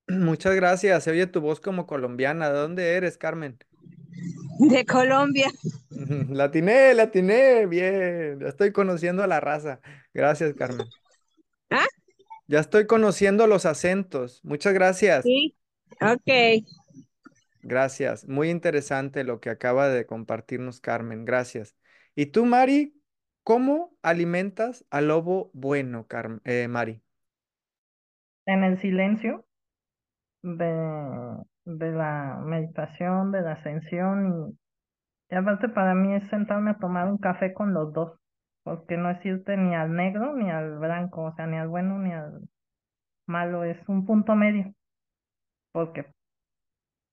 Muchas 0.07 0.55
gracias. 0.55 1.03
Se 1.03 1.11
oye 1.11 1.27
tu 1.27 1.41
voz 1.41 1.59
como 1.59 1.85
colombiana. 1.85 2.49
¿De 2.49 2.57
dónde 2.57 2.93
eres, 2.93 3.17
Carmen? 3.17 3.59
De 4.59 4.85
Colombia. 4.85 5.49
La 6.29 6.45
atiné, 6.45 6.93
la 6.93 7.03
atiné. 7.03 7.65
Bien. 7.65 8.39
Ya 8.39 8.47
estoy 8.47 8.71
conociendo 8.71 9.23
a 9.23 9.27
la 9.27 9.39
raza. 9.39 9.79
Gracias, 10.13 10.53
Carmen. 10.53 10.87
¿Ah? 11.69 11.85
Ya 12.47 12.59
estoy 12.59 12.85
conociendo 12.85 13.47
los 13.47 13.65
acentos. 13.65 14.41
Muchas 14.43 14.73
gracias. 14.73 15.23
Sí, 15.23 15.55
ok. 16.01 16.65
Gracias. 17.61 18.27
Muy 18.27 18.49
interesante 18.49 19.23
lo 19.23 19.39
que 19.39 19.49
acaba 19.49 19.89
de 19.89 20.05
compartirnos 20.05 20.79
Carmen. 20.81 21.25
Gracias. 21.25 21.75
¿Y 22.15 22.27
tú, 22.27 22.45
Mari? 22.45 22.99
¿Cómo 23.43 23.97
alimentas 24.01 24.85
al 24.89 25.07
lobo 25.07 25.49
bueno, 25.53 26.07
Carmen, 26.07 26.41
eh, 26.45 26.67
Mari? 26.67 27.01
En 28.45 28.63
el 28.63 28.79
silencio 28.81 29.45
de, 30.41 31.43
de 31.65 31.91
la 31.91 32.39
meditación, 32.43 33.31
de 33.31 33.41
la 33.41 33.53
ascensión 33.53 34.57
y, 35.29 35.35
aparte 35.35 35.69
para 35.69 35.95
mí 35.95 36.15
es 36.15 36.29
sentarme 36.29 36.71
a 36.71 36.77
tomar 36.77 37.07
un 37.07 37.17
café 37.17 37.53
con 37.53 37.73
los 37.73 37.93
dos. 37.93 38.19
porque 38.63 38.97
no 38.97 39.09
es 39.09 39.25
irte 39.25 39.57
ni 39.57 39.75
al 39.75 39.93
negro 39.93 40.33
ni 40.35 40.49
al 40.49 40.79
blanco, 40.79 41.23
o 41.23 41.35
sea, 41.35 41.47
ni 41.47 41.57
al 41.57 41.67
bueno 41.67 41.99
ni 41.99 42.13
al 42.13 42.41
malo, 43.27 43.63
es 43.63 43.77
un 43.89 44.05
punto 44.05 44.35
medio, 44.35 44.73
porque 45.73 46.05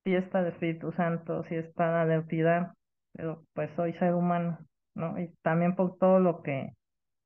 sí 0.05 0.15
está 0.15 0.41
el 0.41 0.49
Espíritu 0.49 0.93
Santo, 0.93 1.45
sí 1.45 1.57
está 1.57 2.05
la 2.05 2.07
deidad, 2.07 2.75
pero 3.15 3.45
pues 3.55 3.71
soy 3.77 3.93
ser 3.95 4.15
humano, 4.15 4.59
¿no? 4.95 5.19
Y 5.19 5.33
también 5.43 5.75
por 5.77 5.99
todo 5.99 6.21
lo 6.21 6.43
que, 6.43 6.71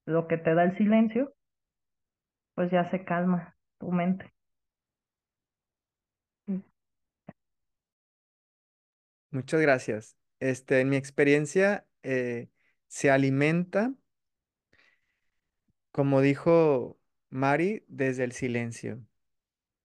lo 0.07 0.26
que 0.26 0.38
te 0.38 0.54
da 0.54 0.64
el 0.64 0.76
silencio, 0.76 1.33
pues 2.54 2.71
ya 2.71 2.90
se 2.90 3.04
calma 3.04 3.54
tu 3.78 3.90
mente. 3.90 4.34
Muchas 9.35 9.61
gracias. 9.61 10.17
Este, 10.38 10.79
en 10.81 10.91
mi 10.91 10.97
experiencia, 10.97 11.85
eh, 12.05 12.50
se 12.87 13.11
alimenta, 13.11 13.93
como 15.91 16.21
dijo 16.21 17.00
Mari, 17.31 17.85
desde 17.88 18.23
el 18.23 18.31
silencio. 18.31 19.05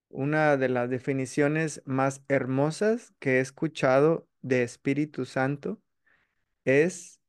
Una 0.08 0.56
de 0.56 0.68
las 0.68 0.88
definiciones 0.88 1.82
más 1.84 2.22
hermosas 2.28 3.12
que 3.18 3.38
he 3.38 3.40
escuchado 3.40 4.28
de 4.40 4.62
Espíritu 4.62 5.24
Santo 5.24 5.82
es 6.64 7.20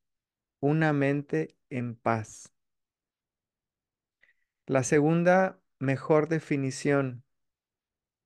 una 0.60 0.94
mente 0.94 1.56
en 1.72 1.96
paz. 1.96 2.54
La 4.68 4.84
segunda 4.84 5.60
mejor 5.80 6.28
definición 6.28 7.24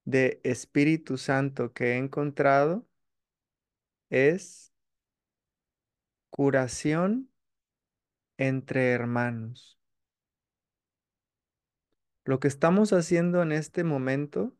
de 0.03 0.41
Espíritu 0.43 1.17
Santo 1.17 1.71
que 1.71 1.93
he 1.93 1.97
encontrado 1.97 2.85
es 4.09 4.73
curación 6.29 7.31
entre 8.37 8.91
hermanos. 8.91 9.79
Lo 12.25 12.39
que 12.39 12.47
estamos 12.47 12.91
haciendo 12.91 13.41
en 13.41 13.51
este 13.51 13.83
momento, 13.83 14.55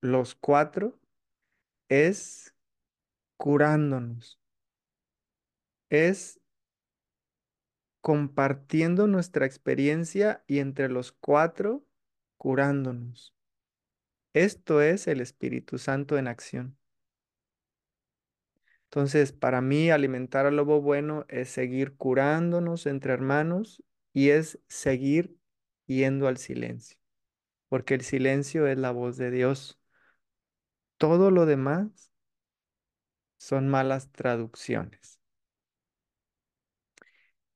los 0.00 0.34
cuatro, 0.34 0.98
es 1.88 2.54
curándonos, 3.36 4.40
es 5.90 6.40
compartiendo 8.00 9.06
nuestra 9.06 9.46
experiencia 9.46 10.44
y 10.46 10.60
entre 10.60 10.88
los 10.88 11.12
cuatro 11.12 11.84
curándonos. 12.38 13.34
Esto 14.32 14.80
es 14.80 15.06
el 15.08 15.20
Espíritu 15.20 15.78
Santo 15.78 16.16
en 16.16 16.28
acción. 16.28 16.78
Entonces, 18.90 19.32
para 19.32 19.60
mí, 19.60 19.90
alimentar 19.90 20.46
al 20.46 20.56
lobo 20.56 20.80
bueno 20.80 21.26
es 21.28 21.50
seguir 21.50 21.96
curándonos 21.96 22.86
entre 22.86 23.12
hermanos 23.12 23.82
y 24.12 24.30
es 24.30 24.58
seguir 24.68 25.36
yendo 25.86 26.28
al 26.28 26.38
silencio, 26.38 26.98
porque 27.68 27.94
el 27.94 28.02
silencio 28.02 28.66
es 28.68 28.78
la 28.78 28.92
voz 28.92 29.16
de 29.18 29.30
Dios. 29.30 29.80
Todo 30.98 31.30
lo 31.30 31.46
demás 31.46 32.10
son 33.38 33.68
malas 33.68 34.12
traducciones. 34.12 35.20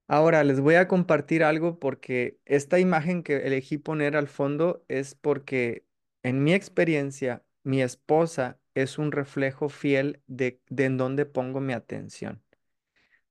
Ahora 0.08 0.42
les 0.44 0.60
voy 0.60 0.74
a 0.74 0.88
compartir 0.88 1.44
algo 1.44 1.78
porque 1.78 2.40
esta 2.44 2.78
imagen 2.80 3.22
que 3.22 3.36
elegí 3.46 3.78
poner 3.78 4.16
al 4.16 4.28
fondo 4.28 4.84
es 4.88 5.14
porque 5.14 5.86
en 6.22 6.42
mi 6.42 6.52
experiencia, 6.52 7.44
mi 7.62 7.80
esposa 7.82 8.59
es 8.74 8.98
un 8.98 9.12
reflejo 9.12 9.68
fiel 9.68 10.22
de, 10.26 10.60
en 10.76 10.96
dónde 10.96 11.26
pongo 11.26 11.60
mi 11.60 11.72
atención. 11.72 12.42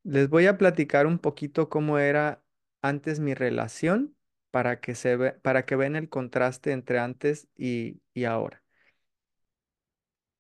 Les 0.04 0.30
voy 0.30 0.48
a 0.48 0.58
platicar 0.58 1.08
un 1.08 1.20
poquito 1.20 1.70
cómo 1.70 2.00
era 2.00 2.44
antes 2.82 3.20
mi 3.20 3.34
relación 3.34 4.16
para 4.52 4.80
que 4.80 4.96
se 4.96 5.16
ve, 5.16 5.32
para 5.34 5.66
que 5.66 5.76
vean 5.76 5.96
el 5.96 6.10
contraste 6.10 6.72
entre 6.72 7.00
antes 7.00 7.48
y, 7.56 8.02
y 8.14 8.26
ahora. 8.26 8.64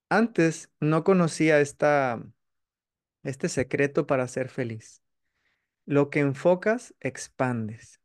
Antes 0.10 0.71
no 0.80 1.04
conocía 1.04 1.60
esta, 1.62 2.23
este 3.23 3.50
secreto 3.50 4.08
para 4.08 4.28
ser 4.28 4.50
feliz. 4.50 5.04
Lo 5.86 6.10
que 6.10 6.19
enfocas, 6.19 6.95
expandes. 7.00 8.00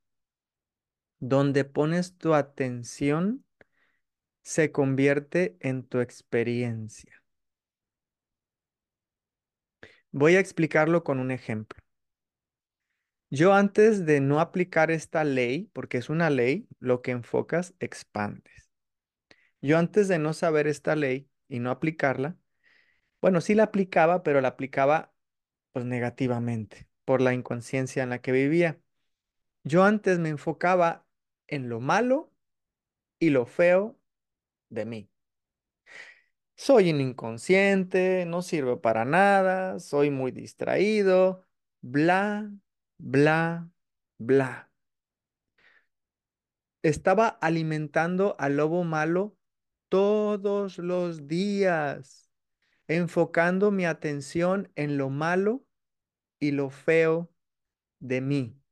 Donde 1.19 1.65
pones 1.65 2.17
tu 2.19 2.35
atención, 2.35 3.45
se 4.45 4.71
convierte 4.71 5.57
en 5.61 5.83
tu 5.85 6.01
experiencia. 6.01 7.23
Voy 10.13 10.37
a 10.37 10.41
explicarlo 10.41 11.03
con 11.03 11.19
un 11.19 11.31
ejemplo. 11.33 11.83
Yo 13.31 13.53
antes 13.53 14.07
de 14.07 14.21
no 14.21 14.39
aplicar 14.39 14.93
esta 14.93 15.25
ley, 15.25 15.71
porque 15.73 15.99
es 15.99 16.09
una 16.09 16.31
ley, 16.31 16.69
lo 16.79 17.03
que 17.03 17.11
enfocas, 17.11 17.75
expandes. 17.81 18.71
Yo 19.61 19.79
antes 19.79 20.09
de 20.09 20.19
no 20.19 20.35
saber 20.35 20.69
esta 20.69 20.95
ley 20.95 21.29
y 21.49 21.59
no 21.59 21.71
aplicarla, 21.71 22.37
bueno, 23.21 23.41
sí 23.41 23.55
la 23.55 23.65
aplicaba, 23.65 24.23
pero 24.23 24.41
la 24.41 24.49
aplicaba 24.49 25.13
pues 25.73 25.87
negativamente 25.87 26.87
por 27.05 27.23
la 27.23 27.33
inconsciencia 27.35 28.03
en 28.03 28.11
la 28.11 28.21
que 28.21 28.33
vivía. 28.33 28.79
Yo 29.65 29.85
antes 29.85 30.19
me 30.19 30.29
enfocaba 30.29 31.07
en 31.49 31.69
lo 31.69 31.81
malo 31.81 32.33
y 33.19 33.31
lo 33.31 33.47
feo 33.47 33.99
de 34.75 34.85
mí. 34.85 35.11
Soy 36.57 36.91
un 36.93 37.01
inconsciente, 37.01 38.25
no 38.27 38.43
sirvo 38.43 38.81
para 38.81 39.05
nada, 39.05 39.81
soy 39.81 40.11
muy 40.11 40.31
distraído, 40.31 41.45
bla, 41.81 42.51
bla, 42.99 43.69
bla. 44.19 44.71
Estaba 46.83 47.29
alimentando 47.29 48.37
al 48.39 48.57
lobo 48.57 48.85
malo 48.85 49.37
todos 49.89 50.79
los 50.79 51.27
días, 51.27 52.31
enfocando 52.89 53.71
mi 53.71 53.87
atención 53.87 54.71
en 54.77 54.99
lo 54.99 55.11
malo 55.11 55.65
y 56.39 56.53
lo 56.53 56.71
feo 56.71 57.33
de 58.01 58.21
mí. 58.21 58.64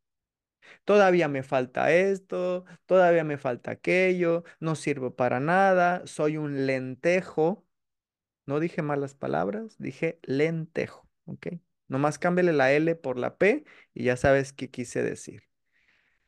Todavía 0.85 1.29
me 1.29 1.43
falta 1.43 1.93
esto, 1.93 2.65
todavía 2.87 3.25
me 3.25 3.39
falta 3.39 3.73
aquello, 3.73 4.45
no 4.61 4.75
sirvo 4.75 5.15
para 5.17 5.41
nada, 5.41 6.07
soy 6.07 6.37
un 6.37 6.67
lentejo. 6.67 7.65
No 8.47 8.61
dije 8.61 8.83
malas 8.83 9.15
palabras, 9.15 9.77
dije 9.79 10.19
lentejo, 10.23 11.09
¿ok? 11.27 11.49
Nomás 11.89 12.19
cámbiale 12.19 12.53
la 12.53 12.73
L 12.73 12.95
por 12.97 13.19
la 13.19 13.37
P 13.37 13.65
y 13.95 14.05
ya 14.05 14.17
sabes 14.17 14.53
qué 14.53 14.71
quise 14.71 15.03
decir. 15.03 15.45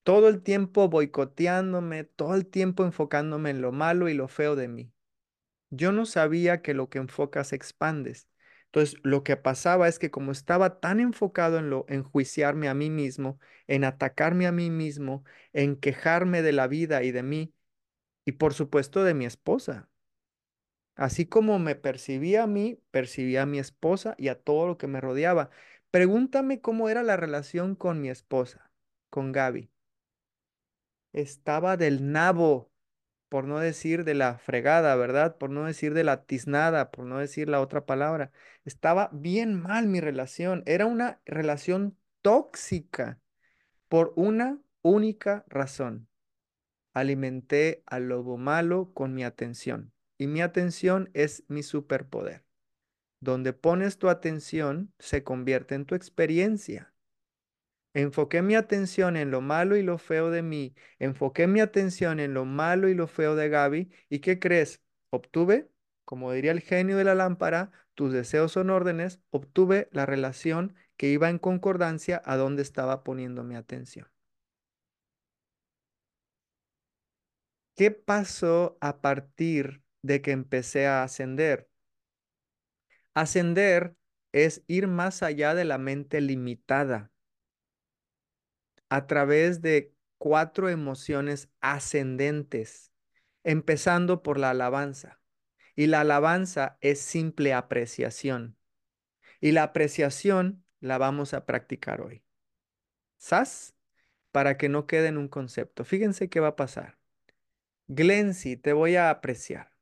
Todo 0.03 0.29
el 0.29 0.42
tiempo 0.42 0.88
boicoteándome, 0.88 2.05
todo 2.05 2.35
el 2.35 2.47
tiempo 2.47 2.85
enfocándome 2.85 3.51
en 3.51 3.62
lo 3.62 3.73
malo 3.73 4.09
y 4.09 4.14
lo 4.14 4.29
feo 4.29 4.57
de 4.57 4.68
mí. 4.68 4.92
Yo 5.70 5.92
no 5.92 6.07
sabía 6.07 6.62
que 6.62 6.75
lo 6.75 6.90
que 6.90 6.99
enfocas 6.99 7.53
expandes. 7.53 8.29
Entonces, 8.75 8.99
lo 9.05 9.23
que 9.23 9.37
pasaba 9.37 9.87
es 9.89 10.01
que 10.01 10.11
como 10.11 10.33
estaba 10.33 10.81
tan 10.81 10.99
enfocado 10.99 11.59
en 11.59 11.71
lo 11.71 11.87
en 11.89 12.03
juiciarme 12.03 12.69
a 12.69 12.75
mí 12.75 12.91
mismo, 12.91 13.39
en 13.69 13.85
atacarme 13.85 14.49
a 14.49 14.53
mí 14.53 14.69
mismo, 14.71 15.23
en 15.53 15.77
quejarme 15.77 16.43
de 16.43 16.53
la 16.53 16.67
vida 16.67 17.05
y 17.05 17.13
de 17.13 17.23
mí, 17.23 17.55
y 18.27 18.33
por 18.33 18.55
supuesto 18.55 19.05
de 19.05 19.15
mi 19.15 19.27
esposa. 19.27 19.89
Así 20.97 21.27
como 21.27 21.59
me 21.61 21.77
percibía 21.77 22.43
a 22.45 22.47
mí, 22.49 22.81
percibía 22.91 23.43
a 23.43 23.47
mi 23.47 23.59
esposa 23.61 24.15
y 24.19 24.29
a 24.29 24.41
todo 24.41 24.67
lo 24.67 24.77
que 24.79 24.87
me 24.89 25.01
rodeaba. 25.01 25.51
Pregúntame 25.93 26.61
cómo 26.61 26.89
era 26.89 27.03
la 27.05 27.17
relación 27.17 27.77
con 27.77 28.01
mi 28.01 28.11
esposa, 28.11 28.71
con 29.11 29.31
Gaby. 29.33 29.71
Estaba 31.15 31.79
del 31.79 32.13
nabo 32.13 32.71
por 33.35 33.49
no 33.49 33.59
decir 33.59 34.05
de 34.05 34.14
la 34.14 34.38
fregada, 34.38 34.94
¿verdad? 34.94 35.38
Por 35.38 35.51
no 35.51 35.64
decir 35.64 35.92
de 35.92 36.05
la 36.05 36.25
tiznada, 36.25 36.92
por 36.92 37.05
no 37.05 37.18
decir 37.18 37.49
la 37.49 37.61
otra 37.61 37.85
palabra. 37.85 38.31
Estaba 38.64 39.11
bien 39.12 39.61
mal 39.61 39.88
mi 39.88 40.01
relación. 40.01 40.62
Era 40.66 40.87
una 40.87 41.20
relación 41.25 41.99
tóxica 42.23 43.18
por 43.88 44.12
una 44.14 44.61
única 44.83 45.44
razón. 45.49 46.07
Alimenté 46.92 47.83
al 47.87 48.07
lobo 48.07 48.37
malo 48.37 48.92
con 48.94 49.14
mi 49.14 49.25
atención. 49.25 49.92
Y 50.16 50.29
mi 50.29 50.40
atención 50.40 51.11
es 51.12 51.42
mi 51.49 51.64
superpoder. 51.64 52.44
Donde 53.18 53.53
pones 53.53 53.99
tu 53.99 54.11
atención 54.11 54.94
se 55.01 55.25
convierte 55.25 55.75
en 55.75 55.87
tu 55.87 55.97
experiencia. 55.97 56.93
Enfoqué 57.94 58.42
mi 58.42 58.57
atención 58.57 59.16
en 59.16 59.30
lo 59.30 59.40
malo 59.40 59.76
y 59.76 59.83
lo 59.83 59.98
feo 59.98 60.30
de 60.30 60.42
mí. 60.42 60.74
Enfoqué 60.98 61.46
mi 61.46 61.61
atención 61.61 62.18
en 62.20 62.35
lo 62.35 62.44
malo 62.44 62.88
y 62.88 62.94
lo 62.94 63.07
feo 63.07 63.37
de 63.37 63.48
Gaby. 63.48 63.90
¿Y 64.09 64.18
qué 64.20 64.38
crees? 64.40 64.83
Obtuve, 65.11 65.70
como 66.04 66.33
diría 66.33 66.50
el 66.52 66.61
genio 66.61 66.96
de 66.96 67.04
la 67.04 67.14
lámpara, 67.14 67.70
tus 67.94 68.12
deseos 68.12 68.52
son 68.52 68.70
órdenes. 68.70 69.20
Obtuve 69.30 69.88
la 69.92 70.07
relación 70.07 70.74
que 70.96 71.09
iba 71.09 71.30
en 71.30 71.38
concordancia 71.38 72.20
a 72.24 72.37
donde 72.37 72.62
estaba 72.62 73.04
poniendo 73.04 73.44
mi 73.44 73.54
atención. 73.54 74.09
¿Qué 77.76 77.90
pasó 77.92 78.76
a 78.80 79.00
partir 79.00 79.83
de 80.02 80.20
que 80.22 80.30
empecé 80.33 80.87
a 80.87 81.02
ascender? 81.04 81.68
Ascender 83.14 83.96
es 84.33 84.62
ir 84.68 84.87
más 84.88 85.22
allá 85.24 85.54
de 85.54 85.64
la 85.64 85.78
mente 85.78 86.20
limitada 86.20 87.11
a 88.88 89.07
través 89.07 89.62
de 89.62 89.94
cuatro 90.18 90.68
emociones 90.68 91.49
ascendentes, 91.61 92.92
empezando 93.42 94.23
por 94.23 94.38
la 94.38 94.51
alabanza. 94.51 95.20
Y 95.77 95.87
la 95.87 96.01
alabanza 96.01 96.79
es 96.81 97.01
simple 97.01 97.53
apreciación. 97.53 98.57
Y 99.40 99.53
la 99.53 99.64
apreciación 99.64 100.64
la 100.81 100.99
vamos 100.99 101.35
a 101.35 101.47
practicar 101.47 102.01
hoy. 102.01 102.25
¿Sas? 103.18 103.75
Para 104.31 104.57
que 104.57 104.68
no 104.68 104.87
quede 104.87 105.09
en 105.09 105.18
un 105.18 105.29
concepto. 105.29 105.85
Fíjense 105.85 106.29
qué 106.29 106.40
va 106.40 106.49
a 106.49 106.57
pasar. 106.57 106.99
Glency, 107.88 108.57
te 108.57 108.73
voy 108.73 108.97
a 108.97 109.11
apreciar. 109.11 109.73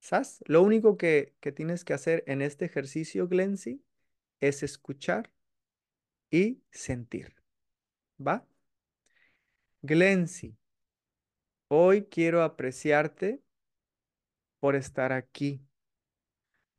¿Sas? 0.00 0.42
Lo 0.46 0.62
único 0.62 0.96
que, 0.96 1.34
que 1.40 1.52
tienes 1.52 1.84
que 1.84 1.94
hacer 1.94 2.24
en 2.26 2.42
este 2.42 2.64
ejercicio, 2.64 3.28
Glency, 3.28 3.84
es 4.40 4.62
escuchar 4.62 5.32
y 6.30 6.62
sentir. 6.70 7.34
¿Va? 8.18 8.44
Glency, 9.82 10.54
hoy 11.68 12.06
quiero 12.10 12.42
apreciarte 12.42 13.40
por 14.60 14.76
estar 14.76 15.12
aquí, 15.12 15.62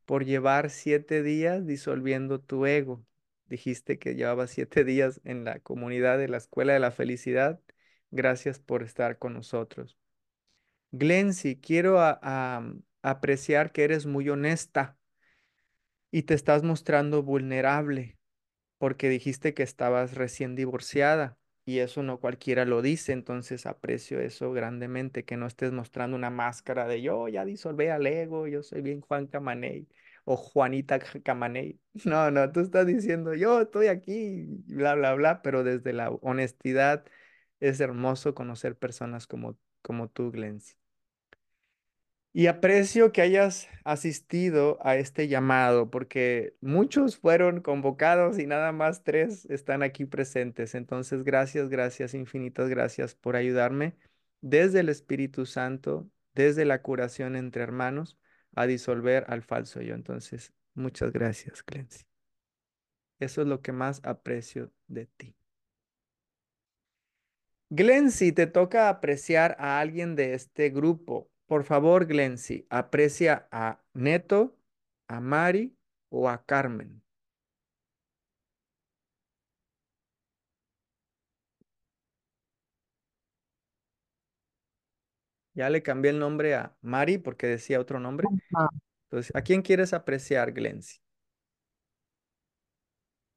por 0.04 0.24
llevar 0.24 0.70
siete 0.70 1.22
días 1.22 1.66
disolviendo 1.66 2.40
tu 2.40 2.66
ego. 2.66 3.04
Dijiste 3.46 3.98
que 3.98 4.14
llevabas 4.14 4.50
siete 4.50 4.84
días 4.84 5.20
en 5.24 5.44
la 5.44 5.60
comunidad 5.60 6.18
de 6.18 6.28
la 6.28 6.38
Escuela 6.38 6.72
de 6.74 6.80
la 6.80 6.90
Felicidad. 6.90 7.60
Gracias 8.10 8.58
por 8.58 8.82
estar 8.82 9.18
con 9.18 9.34
nosotros. 9.34 9.98
Glency, 10.92 11.56
quiero 11.60 12.00
a- 12.00 12.18
a- 12.22 12.64
apreciar 13.02 13.72
que 13.72 13.84
eres 13.84 14.06
muy 14.06 14.28
honesta 14.30 14.98
y 16.10 16.24
te 16.24 16.34
estás 16.34 16.62
mostrando 16.62 17.22
vulnerable 17.22 18.17
porque 18.78 19.08
dijiste 19.08 19.54
que 19.54 19.62
estabas 19.62 20.14
recién 20.14 20.54
divorciada 20.56 21.38
y 21.64 21.80
eso 21.80 22.02
no 22.02 22.20
cualquiera 22.20 22.64
lo 22.64 22.80
dice, 22.82 23.12
entonces 23.12 23.66
aprecio 23.66 24.20
eso 24.20 24.52
grandemente, 24.52 25.24
que 25.24 25.36
no 25.36 25.46
estés 25.46 25.72
mostrando 25.72 26.16
una 26.16 26.30
máscara 26.30 26.86
de 26.88 27.02
yo 27.02 27.28
ya 27.28 27.44
disolvé 27.44 27.90
al 27.90 28.06
ego, 28.06 28.46
yo 28.46 28.62
soy 28.62 28.80
bien 28.82 29.00
Juan 29.02 29.26
Camaney 29.26 29.88
o 30.24 30.36
Juanita 30.36 30.98
Ca- 30.98 31.20
Camaney. 31.22 31.80
No, 32.04 32.30
no, 32.30 32.50
tú 32.52 32.60
estás 32.60 32.86
diciendo 32.86 33.34
yo 33.34 33.60
estoy 33.62 33.88
aquí, 33.88 34.44
bla, 34.66 34.94
bla, 34.94 35.14
bla, 35.14 35.42
pero 35.42 35.64
desde 35.64 35.92
la 35.92 36.10
honestidad 36.10 37.04
es 37.60 37.80
hermoso 37.80 38.34
conocer 38.34 38.76
personas 38.78 39.26
como, 39.26 39.58
como 39.82 40.08
tú, 40.08 40.30
Glency. 40.32 40.77
Y 42.38 42.46
aprecio 42.46 43.10
que 43.10 43.20
hayas 43.20 43.66
asistido 43.82 44.78
a 44.80 44.94
este 44.94 45.26
llamado, 45.26 45.90
porque 45.90 46.54
muchos 46.60 47.16
fueron 47.18 47.60
convocados 47.60 48.38
y 48.38 48.46
nada 48.46 48.70
más 48.70 49.02
tres 49.02 49.44
están 49.46 49.82
aquí 49.82 50.04
presentes. 50.04 50.76
Entonces, 50.76 51.24
gracias, 51.24 51.68
gracias, 51.68 52.14
infinitas 52.14 52.68
gracias 52.68 53.16
por 53.16 53.34
ayudarme 53.34 53.96
desde 54.40 54.78
el 54.78 54.88
Espíritu 54.88 55.46
Santo, 55.46 56.08
desde 56.32 56.64
la 56.64 56.80
curación 56.80 57.34
entre 57.34 57.64
hermanos, 57.64 58.16
a 58.54 58.68
disolver 58.68 59.24
al 59.26 59.42
falso 59.42 59.82
yo. 59.82 59.96
Entonces, 59.96 60.52
muchas 60.74 61.10
gracias, 61.10 61.64
Clancy. 61.64 62.04
Eso 63.18 63.42
es 63.42 63.48
lo 63.48 63.62
que 63.62 63.72
más 63.72 64.00
aprecio 64.04 64.70
de 64.86 65.06
ti. 65.06 65.34
Glency, 67.70 68.30
te 68.30 68.46
toca 68.46 68.90
apreciar 68.90 69.56
a 69.58 69.80
alguien 69.80 70.14
de 70.14 70.34
este 70.34 70.70
grupo. 70.70 71.32
Por 71.48 71.64
favor, 71.64 72.06
Glency, 72.06 72.66
aprecia 72.70 73.48
a 73.50 73.80
Neto, 73.94 74.54
a 75.08 75.18
Mari 75.20 75.74
o 76.10 76.28
a 76.28 76.44
Carmen. 76.44 77.02
Ya 85.54 85.70
le 85.70 85.82
cambié 85.82 86.10
el 86.10 86.18
nombre 86.18 86.54
a 86.54 86.76
Mari 86.82 87.18
porque 87.18 87.46
decía 87.46 87.80
otro 87.80 87.98
nombre. 87.98 88.28
Entonces, 89.10 89.34
¿a 89.34 89.42
quién 89.42 89.62
quieres 89.62 89.94
apreciar, 89.94 90.52
Glency? 90.52 91.00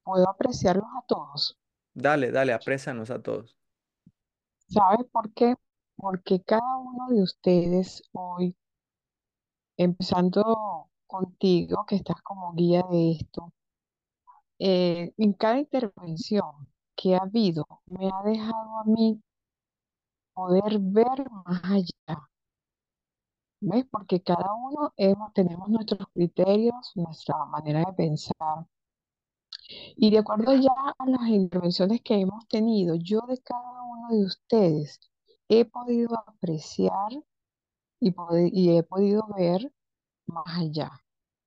puedo 0.04 0.30
apreciarlos 0.30 0.90
a 0.98 1.06
todos. 1.08 1.58
Dale, 1.94 2.32
dale, 2.32 2.54
aprécianos 2.54 3.10
a 3.12 3.22
todos. 3.22 3.58
¿Sabes 4.68 5.06
por 5.12 5.32
qué? 5.34 5.56
Porque 6.02 6.42
cada 6.42 6.78
uno 6.78 7.10
de 7.10 7.22
ustedes 7.22 8.02
hoy, 8.12 8.56
empezando 9.78 10.90
contigo, 11.06 11.86
que 11.88 11.96
estás 11.98 12.20
como 12.24 12.54
guía 12.54 12.84
de 12.90 13.12
esto, 13.12 13.54
eh, 14.58 15.14
en 15.18 15.34
cada 15.34 15.60
intervención 15.60 16.68
que 16.96 17.16
ha 17.16 17.20
habido, 17.20 17.66
me 17.86 18.08
ha 18.08 18.24
dejado 18.24 18.80
a 18.80 18.84
mí 18.86 19.22
poder 20.34 20.80
ver 20.80 21.30
más 21.46 21.64
allá. 21.66 22.30
¿Ves? 23.60 23.86
Porque 23.92 24.22
cada 24.24 24.54
uno 24.56 24.94
hemos, 24.98 25.34
tenemos 25.34 25.70
nuestros 25.70 26.08
criterios, 26.14 26.94
nuestra 26.96 27.46
manera 27.46 27.82
de 27.86 27.94
pensar. 27.94 28.66
Y 29.96 30.10
de 30.12 30.18
acuerdo 30.20 30.56
ya 30.56 30.72
a 30.98 31.06
las 31.06 31.28
intervenciones 31.28 32.02
que 32.02 32.16
hemos 32.20 32.48
tenido, 32.48 32.96
yo 32.96 33.22
de 33.28 33.38
cada 33.40 33.84
uno 33.84 34.10
de 34.10 34.26
ustedes 34.26 35.00
he 35.52 35.66
podido 35.66 36.18
apreciar 36.28 37.12
y, 38.00 38.14
he 38.78 38.84
podido 38.84 39.28
ver 39.38 39.74
más 40.26 40.58
allá. 40.58 40.90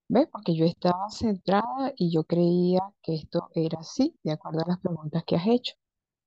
¿Ves? 0.08 0.28
Porque 0.30 0.54
yo 0.54 0.66
estaba 0.66 1.08
centrada 1.10 1.92
y 1.96 2.12
yo 2.12 2.24
creía 2.24 2.80
que 3.02 3.14
esto 3.14 3.48
era 3.54 3.80
así, 3.80 4.18
de 4.22 4.32
acuerdo 4.32 4.60
a 4.62 4.68
las 4.68 4.80
preguntas 4.80 5.24
que 5.26 5.36
has 5.36 5.46
hecho. 5.46 5.74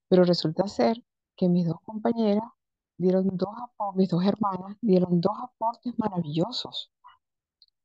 Pero 0.10 0.24
resulta 0.24 0.68
ser 0.68 1.04
que 1.36 1.50
mis 1.50 1.68
dos 1.68 1.80
compañeras 1.84 2.50
dieron 2.98 3.28
dos 3.38 3.56
mis 3.96 4.10
dos 4.10 4.26
hermanas 4.26 4.76
dieron 4.82 5.22
dos 5.22 5.38
aportes 5.40 5.94
maravillosos, 6.00 6.92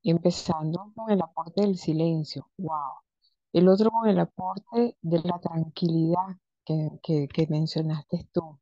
empezando 0.03 0.93
con 0.97 1.11
el 1.11 1.21
aporte 1.23 1.61
del 1.63 1.77
silencio. 1.77 2.51
¡Wow! 2.57 2.95
El 3.53 3.69
otro 3.69 3.91
con 3.91 4.09
el 4.09 4.19
aporte 4.21 4.97
de 5.03 5.19
la 5.23 5.39
tranquilidad 5.41 6.39
que, 6.65 6.99
que 7.03 7.47
mencionaste 7.51 8.29
tú. 8.33 8.59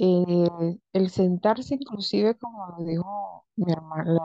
Eh, 0.00 0.78
el 0.92 1.10
sentarse 1.10 1.74
inclusive, 1.74 2.36
como 2.38 2.68
lo 2.78 2.84
dijo 2.84 3.46
mi 3.56 3.72
hermana, 3.72 4.18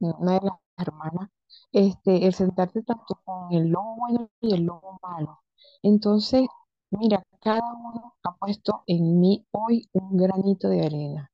una 0.00 0.32
de 0.40 0.46
las 0.46 0.58
hermanas, 0.76 1.30
este, 1.72 2.26
el 2.26 2.34
sentarte 2.34 2.82
tanto 2.82 3.20
con 3.24 3.52
el 3.52 3.68
lobo 3.68 3.96
bueno 3.96 4.30
y 4.40 4.54
el 4.54 4.64
lobo 4.64 4.98
malo. 5.02 5.40
Entonces, 5.82 6.46
mira, 6.90 7.22
cada 7.40 7.60
uno 7.62 8.16
ha 8.24 8.36
puesto 8.36 8.82
en 8.86 9.20
mí 9.20 9.46
hoy 9.52 9.88
un 9.92 10.16
granito 10.16 10.68
de 10.68 10.84
arena 10.86 11.30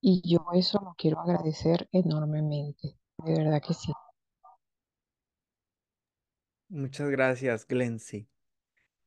y 0.00 0.22
yo 0.28 0.46
eso 0.54 0.80
lo 0.82 0.94
quiero 0.96 1.20
agradecer 1.20 1.88
enormemente, 1.92 2.96
de 3.24 3.34
verdad 3.34 3.62
que 3.62 3.74
sí. 3.74 3.92
Muchas 6.68 7.08
gracias, 7.08 7.66
Glency. 7.66 8.28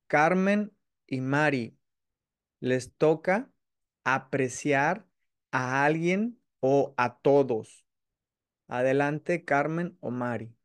Carmen 0.07 0.71
y 1.07 1.21
Mari, 1.21 1.77
les 2.59 2.93
toca 2.95 3.51
apreciar 4.03 5.05
a 5.51 5.85
alguien 5.85 6.39
o 6.59 6.93
a 6.97 7.19
todos. 7.19 7.85
Adelante, 8.67 9.45
Carmen 9.45 9.97
o 10.01 10.11
Mari. 10.11 10.55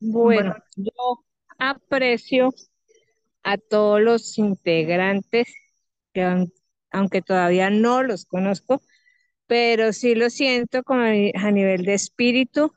Bueno, 0.00 0.54
yo 0.76 0.92
aprecio 1.58 2.50
a 3.44 3.58
todos 3.58 4.00
los 4.02 4.38
integrantes, 4.38 5.48
que 6.14 6.22
aun- 6.24 6.52
aunque 6.92 7.22
todavía 7.22 7.70
no 7.70 8.02
los 8.02 8.26
conozco, 8.26 8.82
pero 9.46 9.92
sí 9.94 10.14
lo 10.16 10.30
siento 10.30 10.82
como 10.84 11.02
a 11.02 11.10
ni- 11.10 11.32
a 11.36 11.50
nivel 11.52 11.84
de 11.84 11.94
espíritu, 11.94 12.72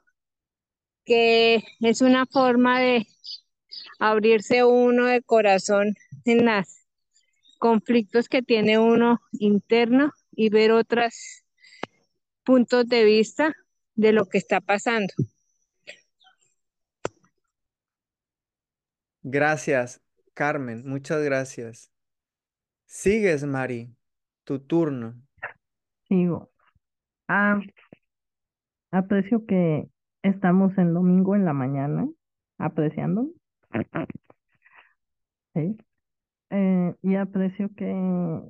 que 1.05 1.63
es 1.81 2.01
una 2.01 2.25
forma 2.25 2.79
de 2.79 3.07
abrirse 3.99 4.63
uno 4.65 5.07
de 5.07 5.21
corazón 5.23 5.95
en 6.25 6.45
los 6.45 6.86
conflictos 7.57 8.29
que 8.29 8.41
tiene 8.41 8.79
uno 8.79 9.19
interno 9.33 10.11
y 10.31 10.49
ver 10.49 10.71
otros 10.71 11.43
puntos 12.43 12.87
de 12.87 13.03
vista 13.03 13.53
de 13.95 14.13
lo 14.13 14.25
que 14.25 14.37
está 14.37 14.61
pasando. 14.61 15.13
Gracias, 19.21 20.01
Carmen. 20.33 20.83
Muchas 20.85 21.21
gracias. 21.23 21.91
Sigues, 22.85 23.43
Mari. 23.43 23.93
Tu 24.45 24.59
turno. 24.59 25.21
sigo. 26.07 26.49
Ah, 27.27 27.59
aprecio 28.91 29.45
que 29.45 29.89
estamos 30.23 30.77
en 30.77 30.93
domingo 30.93 31.35
en 31.35 31.43
la 31.43 31.51
mañana, 31.51 32.07
apreciando. 32.57 33.27
¿sí? 35.53 35.77
Eh, 36.59 36.95
y 37.03 37.13
aprecio 37.13 37.69
que 37.75 38.41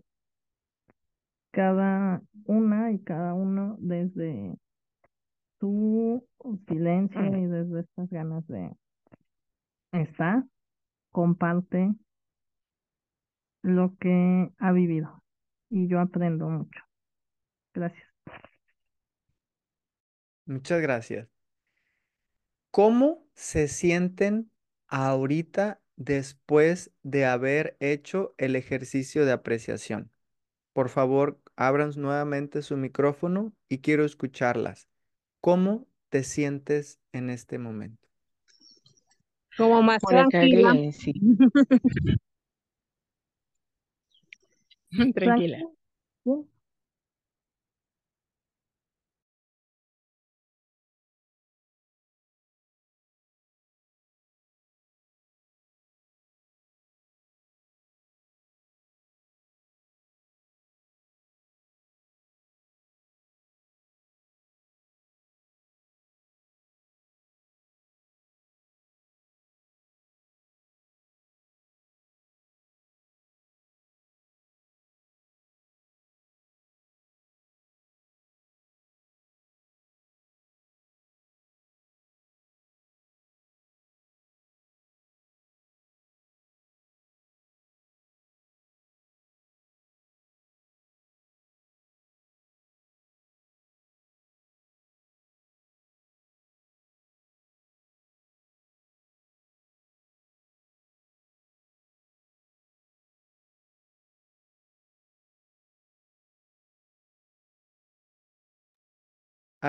cada 1.51 2.21
una 2.45 2.93
y 2.93 2.99
cada 2.99 3.33
uno 3.33 3.75
desde 3.79 4.55
su 5.59 6.25
silencio 6.69 7.21
y 7.37 7.47
desde 7.47 7.81
estas 7.81 8.09
ganas 8.09 8.47
de 8.47 8.71
estar, 9.91 10.45
comparte 11.11 11.93
lo 13.61 13.97
que 13.97 14.53
ha 14.57 14.71
vivido 14.71 15.21
y 15.69 15.89
yo 15.89 15.99
aprendo 15.99 16.47
mucho. 16.47 16.79
Gracias. 17.73 18.07
Muchas 20.45 20.79
gracias. 20.81 21.27
¿Cómo 22.71 23.27
se 23.33 23.67
sienten 23.67 24.49
ahorita 24.87 25.81
después 25.97 26.91
de 27.03 27.25
haber 27.25 27.75
hecho 27.81 28.33
el 28.37 28.55
ejercicio 28.55 29.25
de 29.25 29.33
apreciación? 29.33 30.09
Por 30.71 30.89
favor, 30.89 31.41
abran 31.55 31.91
nuevamente 31.97 32.61
su 32.61 32.77
micrófono 32.77 33.51
y 33.67 33.79
quiero 33.79 34.05
escucharlas. 34.05 34.87
¿Cómo 35.41 35.87
te 36.09 36.23
sientes 36.23 36.99
en 37.11 37.29
este 37.29 37.57
momento? 37.57 38.07
Como 39.57 39.81
más 39.81 40.01
tranquila. 40.03 40.71
Glency. 40.71 41.13
Tranquila. 45.13 45.59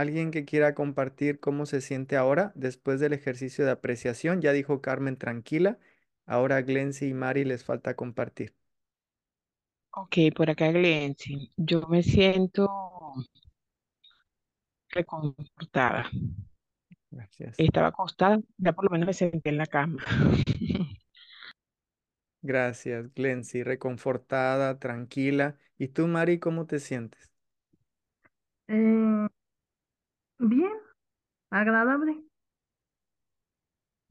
¿Alguien 0.01 0.31
que 0.31 0.45
quiera 0.45 0.75
compartir 0.75 1.41
cómo 1.41 1.67
se 1.67 1.81
siente 1.81 2.17
ahora 2.17 2.53
después 2.55 3.01
del 3.01 3.13
ejercicio 3.13 3.65
de 3.65 3.73
apreciación? 3.73 4.41
Ya 4.41 4.53
dijo 4.53 4.81
Carmen, 4.81 5.17
tranquila. 5.17 5.79
Ahora 6.27 6.63
Glency 6.63 7.09
y 7.09 7.15
Mari 7.15 7.45
les 7.45 7.65
falta 7.65 7.97
compartir. 7.97 8.55
Ok, 9.91 10.17
por 10.37 10.51
acá, 10.51 10.71
Glency. 10.71 11.51
Yo 11.57 11.83
me 11.89 12.03
siento 12.03 12.69
reconfortada. 14.91 16.11
Gracias. 17.11 17.57
Estaba 17.59 17.89
acostada, 17.89 18.39
ya 18.59 18.73
por 18.73 18.85
lo 18.85 18.91
menos 18.91 19.07
me 19.07 19.15
senté 19.15 19.49
en 19.49 19.59
la 19.59 19.67
cama. 19.67 20.03
Gracias, 22.43 23.13
Glency. 23.15 23.63
Reconfortada, 23.63 24.79
tranquila. 24.79 25.57
¿Y 25.79 25.89
tú, 25.89 26.07
Mari, 26.07 26.39
cómo 26.39 26.67
te 26.67 26.79
sientes? 26.79 27.33
Eh, 28.69 29.29
bien, 30.39 30.73
agradable, 31.51 32.23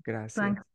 Gracias. 0.04 0.34
tranquilo. 0.34 0.66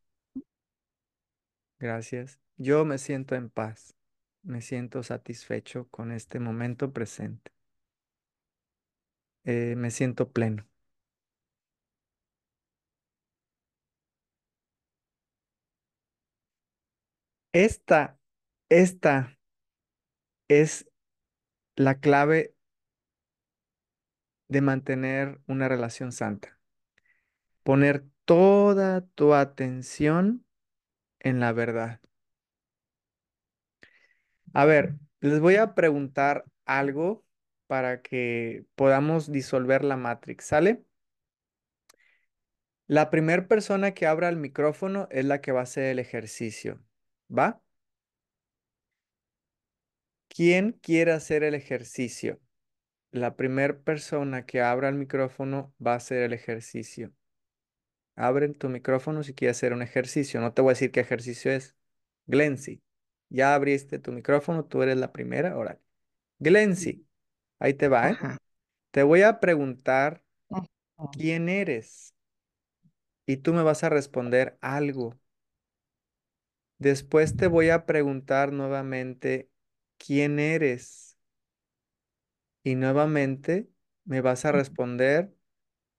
Gracias. 1.79 2.41
Yo 2.57 2.85
me 2.87 2.97
siento 2.99 3.35
en 3.35 3.51
paz. 3.51 3.95
Me 4.43 4.61
siento 4.63 5.03
satisfecho 5.03 5.87
con 5.91 6.11
este 6.13 6.41
momento 6.41 6.93
presente. 6.95 7.53
Eh, 9.45 9.75
me 9.77 9.91
siento 9.91 10.31
pleno. 10.33 10.67
Esta, 17.55 18.19
esta 18.69 19.39
es 20.49 20.89
la 21.77 22.01
clave 22.01 22.55
de 24.53 24.61
mantener 24.61 25.41
una 25.47 25.67
relación 25.69 26.13
santa. 26.13 26.59
Poner 27.63 28.05
toda 28.25 29.01
tu 29.15 29.35
atención 29.35 30.45
en 31.21 31.41
la 31.41 31.53
verdad. 31.53 32.01
A 34.55 34.65
ver, 34.67 34.97
les 35.21 35.41
voy 35.41 35.57
a 35.57 35.75
preguntar 35.75 36.45
algo 36.67 37.25
para 37.67 38.03
que 38.03 38.65
podamos 38.75 39.33
disolver 39.33 39.85
la 39.85 39.97
Matrix, 39.97 40.45
¿sale? 40.45 40.85
La 42.87 43.11
primera 43.11 43.49
persona 43.49 43.93
que 43.95 44.07
abra 44.07 44.29
el 44.29 44.37
micrófono 44.37 45.09
es 45.11 45.25
la 45.25 45.41
que 45.41 45.53
va 45.53 45.61
a 45.61 45.63
hacer 45.65 45.85
el 45.85 45.99
ejercicio, 45.99 46.81
¿va? 47.31 47.63
¿Quién 50.29 50.73
quiere 50.83 51.13
hacer 51.13 51.43
el 51.45 51.55
ejercicio? 51.55 52.41
La 53.13 53.37
primera 53.37 53.79
persona 53.79 54.45
que 54.47 54.61
abra 54.61 54.89
el 54.89 54.97
micrófono 54.97 55.73
va 55.85 55.93
a 55.93 55.97
hacer 55.97 56.23
el 56.23 56.33
ejercicio. 56.33 57.13
Abre 58.17 58.49
tu 58.49 58.69
micrófono 58.69 59.23
si 59.23 59.35
quieres 59.35 59.59
hacer 59.59 59.73
un 59.73 59.83
ejercicio. 59.83 60.41
No 60.41 60.53
te 60.53 60.63
voy 60.63 60.71
a 60.71 60.75
decir 60.75 60.91
qué 60.91 61.01
ejercicio 61.01 61.53
es. 61.53 61.77
Glency, 62.27 62.83
ya 63.29 63.55
abriste 63.55 63.99
tu 63.99 64.13
micrófono, 64.13 64.65
tú 64.65 64.83
eres 64.83 64.97
la 64.97 65.13
primera. 65.13 65.57
Órale. 65.57 65.81
Glency, 66.39 67.07
ahí 67.59 67.75
te 67.75 67.89
va, 67.89 68.09
¿eh? 68.09 68.13
Ajá. 68.13 68.39
Te 68.91 69.03
voy 69.03 69.23
a 69.23 69.41
preguntar 69.41 70.23
quién 71.13 71.49
eres 71.49 72.15
y 73.27 73.39
tú 73.39 73.53
me 73.53 73.63
vas 73.63 73.85
a 73.85 73.89
responder 73.89 74.59
algo. 74.61 75.19
Después 76.79 77.37
te 77.37 77.47
voy 77.47 77.71
a 77.71 77.87
preguntar 77.87 78.53
nuevamente 78.53 79.49
quién 79.99 80.39
eres 80.39 81.12
y 82.65 82.75
nuevamente 82.77 83.71
me 84.05 84.21
vas 84.21 84.45
a 84.45 84.53
responder 84.53 85.35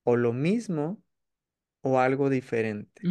o 0.04 0.18
lo 0.18 0.34
mismo 0.34 1.04
o 1.82 2.00
algo 2.00 2.30
diferente. 2.30 3.10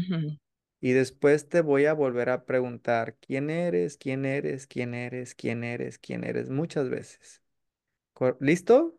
Y 0.80 0.92
después 0.92 1.48
te 1.48 1.62
voy 1.62 1.86
a 1.86 1.94
volver 1.94 2.30
a 2.30 2.44
preguntar 2.46 3.16
quién 3.20 3.50
eres, 3.50 3.96
quién 3.98 4.24
eres, 4.26 4.66
quién 4.66 4.94
eres, 4.94 5.34
quién 5.34 5.64
eres, 5.64 5.98
quién 5.98 6.24
eres, 6.24 6.50
muchas 6.50 6.90
veces. 6.90 7.42
¿Listo? 8.40 8.96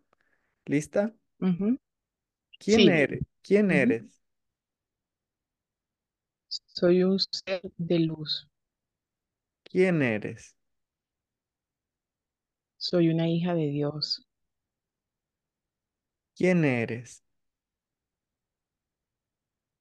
¿Lista? 0.65 1.15
¿Quién 2.57 2.89
Sí. 2.89 2.89
eres? 2.89 3.21
¿Quién 3.43 3.69
eres? 3.71 4.21
Soy 6.67 7.03
un 7.03 7.19
ser 7.19 7.61
de 7.77 7.99
luz. 7.99 8.47
¿Quién 9.65 10.01
eres? 10.01 10.55
Soy 12.77 13.09
una 13.09 13.27
hija 13.27 13.55
de 13.55 13.65
Dios. 13.69 14.27
¿Quién 16.35 16.63
eres? 16.65 17.23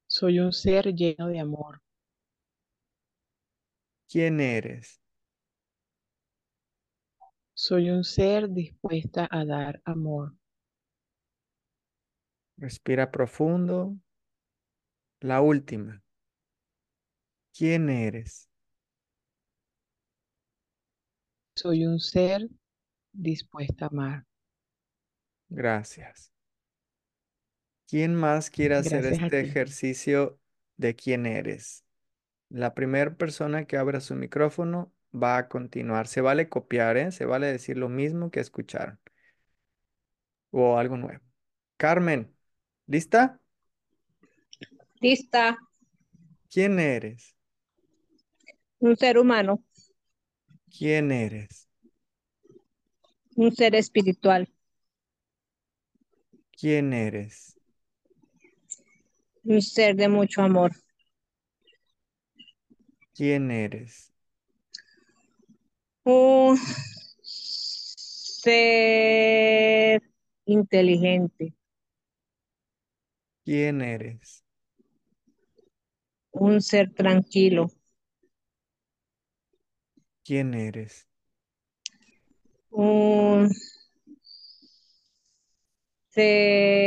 Soy 0.07 0.39
un 0.39 0.53
ser 0.53 0.95
lleno 0.95 1.27
de 1.27 1.41
amor. 1.41 1.81
¿Quién 4.09 4.41
eres? 4.41 5.01
Soy 7.55 7.89
un 7.91 8.05
ser 8.05 8.51
dispuesta 8.51 9.27
a 9.31 9.45
dar 9.45 9.81
amor. 9.85 10.35
Respira 12.57 13.11
profundo. 13.11 13.97
La 15.21 15.41
última. 15.41 16.03
¿Quién 17.55 17.89
eres? 17.89 18.49
Soy 21.57 21.87
un 21.87 21.99
ser 21.99 22.49
dispuesta 23.13 23.87
a 23.87 23.89
amar. 23.89 24.27
Gracias. 25.51 26.32
¿Quién 27.93 28.15
más 28.15 28.49
quiere 28.51 28.77
hacer 28.77 29.05
Gracias 29.05 29.21
a 29.23 29.31
este 29.31 29.39
ti. 29.39 29.41
ejercicio 29.41 30.41
de 30.79 30.97
quién 30.97 31.27
eres? 31.27 31.85
La 32.51 32.75
primera 32.75 33.17
persona 33.17 33.67
que 33.67 33.77
abra 33.79 34.01
su 34.01 34.15
micrófono 34.17 34.93
va 35.15 35.39
a 35.39 35.49
continuar. 35.49 36.09
Se 36.09 36.21
vale 36.23 36.49
copiar, 36.49 36.97
¿eh? 36.99 37.13
Se 37.13 37.27
vale 37.27 37.49
decir 37.49 37.79
lo 37.79 37.89
mismo 37.91 38.31
que 38.31 38.41
escucharon 38.41 39.01
o 40.51 40.79
algo 40.79 40.97
nuevo. 40.97 41.23
Carmen, 41.77 42.35
¿lista? 42.87 43.41
Lista, 45.03 45.59
¿Quién 46.51 46.79
eres? 46.79 47.35
un 48.81 48.97
ser 48.97 49.17
humano. 49.19 49.63
¿Quién 50.77 51.13
eres? 51.13 51.69
Un 53.37 53.51
ser 53.55 53.75
espiritual. 53.75 54.49
¿Quién 56.59 56.93
eres? 56.95 57.52
Un 59.45 59.61
ser 59.61 59.97
de 59.97 60.09
mucho 60.09 60.43
amor. 60.43 60.73
¿Quién 63.15 63.51
eres? 63.51 64.13
Un 66.05 66.59
ser 68.43 70.03
inteligente. 70.47 71.55
¿Quién 73.45 73.83
eres? 73.83 74.45
Un 76.31 76.63
ser 76.63 76.93
tranquilo. 76.93 77.71
¿Quién 80.25 80.55
eres? 80.55 81.09
Un 82.71 83.51
ser 86.11 86.82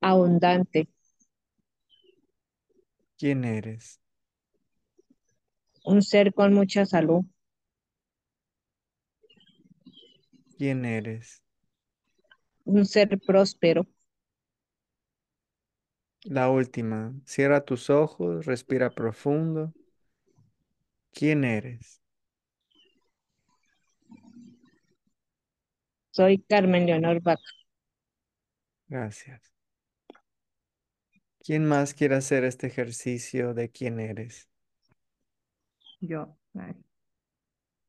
abundante. 0.00 0.88
¿Quién 3.18 3.44
eres? 3.44 4.00
Un 5.84 6.02
ser 6.02 6.32
con 6.34 6.54
mucha 6.54 6.86
salud. 6.86 7.24
¿Quién 10.56 10.84
eres? 10.84 11.42
Un 12.66 12.84
ser 12.86 13.18
próspero. 13.18 13.84
La 16.22 16.48
última. 16.48 17.12
Cierra 17.24 17.64
tus 17.64 17.90
ojos, 17.90 18.46
respira 18.46 18.90
profundo. 18.94 19.74
¿Quién 21.12 21.44
eres? 21.44 22.00
Soy 26.10 26.44
Carmen 26.46 26.84
Leonor 26.86 27.22
Vaca. 27.22 27.40
Gracias. 28.86 29.50
¿Quién 31.48 31.64
más 31.64 31.94
quiere 31.94 32.14
hacer 32.14 32.44
este 32.44 32.66
ejercicio 32.66 33.54
de 33.54 33.70
quién 33.70 34.00
eres? 34.00 34.50
Yo. 36.00 36.36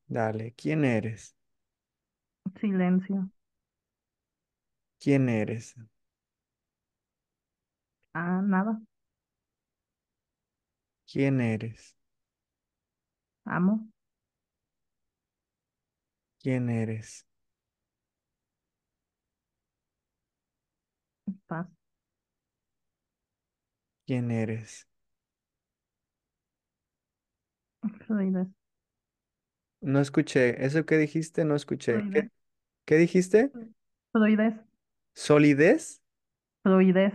Dale, 0.07 0.53
¿quién 0.57 0.83
eres? 0.85 1.35
Silencio. 2.59 3.29
¿Quién 4.99 5.27
eres? 5.29 5.75
Ah, 8.13 8.41
nada. 8.43 8.79
¿Quién 11.11 11.41
eres? 11.41 11.95
Amo. 13.45 13.89
¿Quién 16.41 16.69
eres? 16.69 17.25
Paz. 21.47 21.78
¿Quién 24.09 24.31
eres? 24.31 24.87
Fluidez. 28.05 28.47
No 29.81 29.99
escuché. 30.01 30.65
¿Eso 30.65 30.85
que 30.85 30.97
dijiste? 30.97 31.45
No 31.45 31.55
escuché. 31.55 32.07
¿Qué, 32.09 32.21
Fluidez. 32.21 32.31
qué 32.85 32.97
dijiste? 32.97 33.53
Fluidez. 34.11 34.55
¿Solidez? 35.13 36.01
Fluidez. 36.63 37.13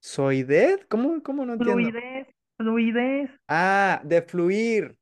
¿Soidez? 0.00 0.86
¿Cómo, 0.88 1.22
cómo 1.22 1.44
no 1.44 1.52
entiendo? 1.54 1.94
Fluidez. 1.94 2.26
Fluidez. 2.56 3.30
Ah, 3.48 4.00
de 4.04 4.22
fluir. 4.22 4.96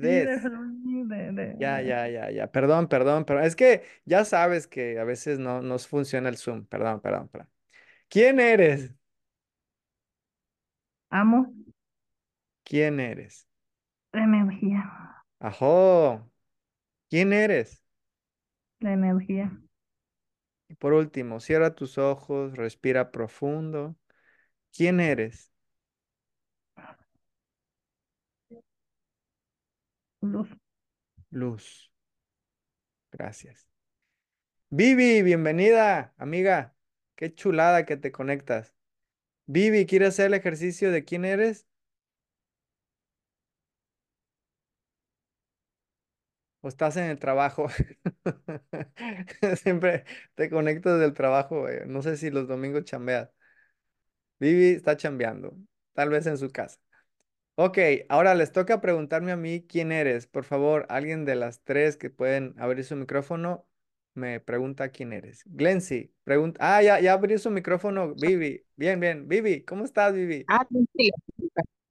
Sí, 0.00 0.08
de 0.20 0.38
Fluidez. 0.38 0.40
fluir, 0.40 1.06
de, 1.06 1.32
de, 1.32 1.54
Ya, 1.58 1.82
de- 1.82 1.82
ya, 1.82 2.08
ya, 2.08 2.30
ya. 2.30 2.50
Perdón, 2.50 2.88
perdón, 2.88 3.24
pero 3.26 3.40
es 3.40 3.54
que 3.56 3.82
ya 4.06 4.24
sabes 4.24 4.66
que 4.66 4.98
a 4.98 5.04
veces 5.04 5.38
no 5.38 5.60
nos 5.62 5.86
funciona 5.88 6.28
el 6.28 6.38
Zoom. 6.38 6.64
Perdón, 6.66 7.00
perdón, 7.00 7.28
perdón. 7.28 7.50
¿Quién 8.08 8.40
eres? 8.40 8.92
Amo. 11.10 11.52
¿Quién 12.64 13.00
eres? 13.00 13.48
La 14.12 14.24
energía. 14.24 15.24
Ajo. 15.40 16.30
¿Quién 17.08 17.32
eres? 17.32 17.82
La 18.78 18.92
energía. 18.92 19.60
Y 20.68 20.74
por 20.76 20.92
último, 20.92 21.40
cierra 21.40 21.74
tus 21.74 21.98
ojos, 21.98 22.56
respira 22.56 23.10
profundo. 23.10 23.96
¿Quién 24.72 25.00
eres? 25.00 25.52
Luz. 30.22 30.48
Luz. 31.30 31.90
Gracias. 33.12 33.68
Vivi, 34.70 35.22
bienvenida, 35.22 36.14
amiga. 36.16 36.74
Qué 37.16 37.34
chulada 37.34 37.84
que 37.84 37.96
te 37.96 38.12
conectas. 38.12 38.74
Vivi, 39.50 39.84
¿quieres 39.86 40.10
hacer 40.10 40.26
el 40.28 40.34
ejercicio 40.34 40.90
de 40.92 41.04
quién 41.04 41.24
eres? 41.26 41.66
¿O 46.62 46.68
estás 46.68 46.96
en 46.96 47.04
el 47.04 47.18
trabajo? 47.18 47.68
Siempre 49.62 50.04
te 50.34 50.50
conectas 50.50 51.00
del 51.00 51.14
trabajo. 51.14 51.60
güey. 51.62 51.80
No 51.86 52.02
sé 52.02 52.16
si 52.16 52.30
los 52.30 52.48
domingos 52.48 52.84
chambeas. 52.84 53.30
Vivi 54.38 54.70
está 54.74 54.96
chambeando, 54.96 55.56
tal 55.92 56.08
vez 56.10 56.26
en 56.26 56.38
su 56.38 56.50
casa. 56.50 56.78
Ok, 57.56 57.78
ahora 58.10 58.34
les 58.36 58.52
toca 58.52 58.80
preguntarme 58.82 59.32
a 59.32 59.36
mí 59.38 59.66
quién 59.68 59.92
eres. 59.92 60.26
Por 60.28 60.44
favor, 60.44 60.86
alguien 60.90 61.26
de 61.26 61.36
las 61.36 61.62
tres 61.64 61.96
que 61.98 62.10
pueden 62.10 62.54
abrir 62.58 62.84
su 62.84 62.96
micrófono 62.96 63.68
me 64.14 64.40
pregunta 64.40 64.90
quién 64.90 65.12
eres. 65.12 65.42
Glency, 65.46 66.12
pregunta. 66.24 66.58
Ah, 66.62 66.82
ya, 66.82 67.00
ya 67.00 67.12
abrí 67.14 67.38
su 67.38 67.50
micrófono, 67.50 68.14
Vivi. 68.14 68.64
Bien, 68.76 68.98
bien. 69.00 69.28
Vivi, 69.28 69.64
¿cómo 69.64 69.84
estás, 69.84 70.12
Vivi? 70.14 70.44
Ah, 70.48 70.64
tranquila. 70.68 71.14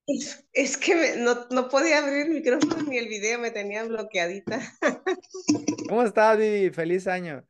Es, 0.08 0.44
es 0.54 0.78
que 0.78 0.96
me- 0.96 1.16
no, 1.18 1.48
no 1.52 1.70
podía 1.70 2.00
abrir 2.00 2.28
el 2.28 2.30
micrófono 2.34 2.82
ni 2.84 2.98
el 2.98 3.08
video, 3.08 3.40
me 3.40 3.52
tenía 3.52 3.84
bloqueadita. 3.86 4.60
¿Cómo 5.88 6.04
estás, 6.04 6.38
Vivi? 6.38 6.70
Feliz 6.72 7.08
año. 7.08 7.46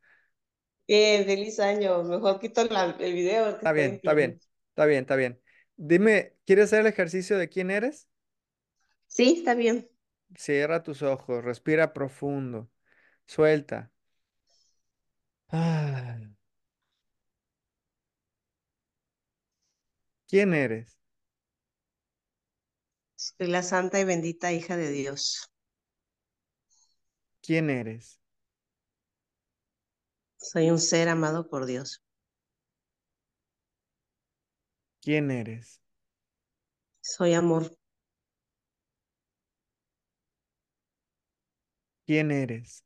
Bien, 0.86 1.24
feliz 1.24 1.58
año. 1.60 2.02
Mejor 2.02 2.38
quito 2.40 2.64
la- 2.64 2.96
el 2.98 3.14
video 3.14 3.48
Está 3.56 3.72
bien, 3.72 3.92
en 3.92 3.94
está 3.94 4.14
bien, 4.14 4.40
está 4.70 4.86
bien, 4.86 5.00
está 5.02 5.16
bien. 5.16 5.40
Dime, 5.76 6.34
¿quieres 6.46 6.66
hacer 6.66 6.80
el 6.80 6.86
ejercicio 6.86 7.38
de 7.38 7.48
quién 7.48 7.70
eres? 7.70 8.08
Sí, 9.08 9.34
está 9.38 9.54
bien. 9.54 9.90
Cierra 10.36 10.82
tus 10.82 11.02
ojos, 11.02 11.44
respira 11.44 11.92
profundo, 11.92 12.68
suelta. 13.26 13.89
Ah, 15.52 16.16
¿quién 20.28 20.54
eres? 20.54 20.98
Soy 23.14 23.46
la 23.46 23.62
santa 23.62 24.00
y 24.00 24.04
bendita 24.04 24.52
hija 24.52 24.76
de 24.76 24.90
Dios. 24.90 25.48
¿Quién 27.42 27.68
eres? 27.70 28.18
Soy 30.38 30.70
un 30.72 30.80
ser 30.80 31.08
amado 31.08 31.48
por 31.48 31.66
Dios. 31.66 32.02
¿Quién 35.02 35.30
eres? 35.30 35.80
Soy 37.02 37.34
amor. 37.34 37.76
¿Quién 42.04 42.30
eres? 42.30 42.84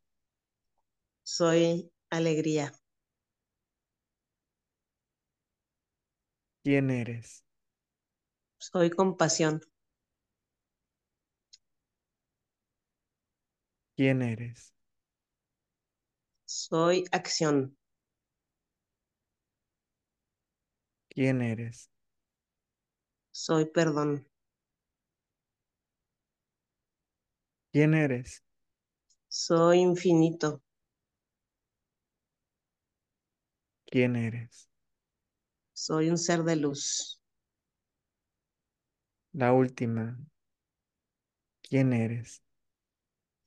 Soy 1.23 1.91
alegría. 2.17 2.73
¿Quién 6.63 6.91
eres? 6.91 7.45
Soy 8.59 8.91
compasión. 8.91 9.61
¿Quién 13.97 14.23
eres? 14.23 14.73
Soy 16.47 17.05
acción. 17.13 17.77
¿Quién 21.09 21.41
eres? 21.43 21.91
Soy 23.33 23.67
perdón. 23.67 24.27
¿Quién 27.73 27.93
eres? 27.95 28.43
Soy 29.29 29.81
infinito. 29.81 30.63
¿Quién 33.95 34.17
eres? 34.17 34.69
Soy 35.73 36.11
un 36.11 36.19
ser 36.19 36.43
de 36.43 36.57
luz. 36.57 37.21
La 39.35 39.53
última. 39.53 40.17
¿Quién 41.63 41.93
eres? 41.93 42.43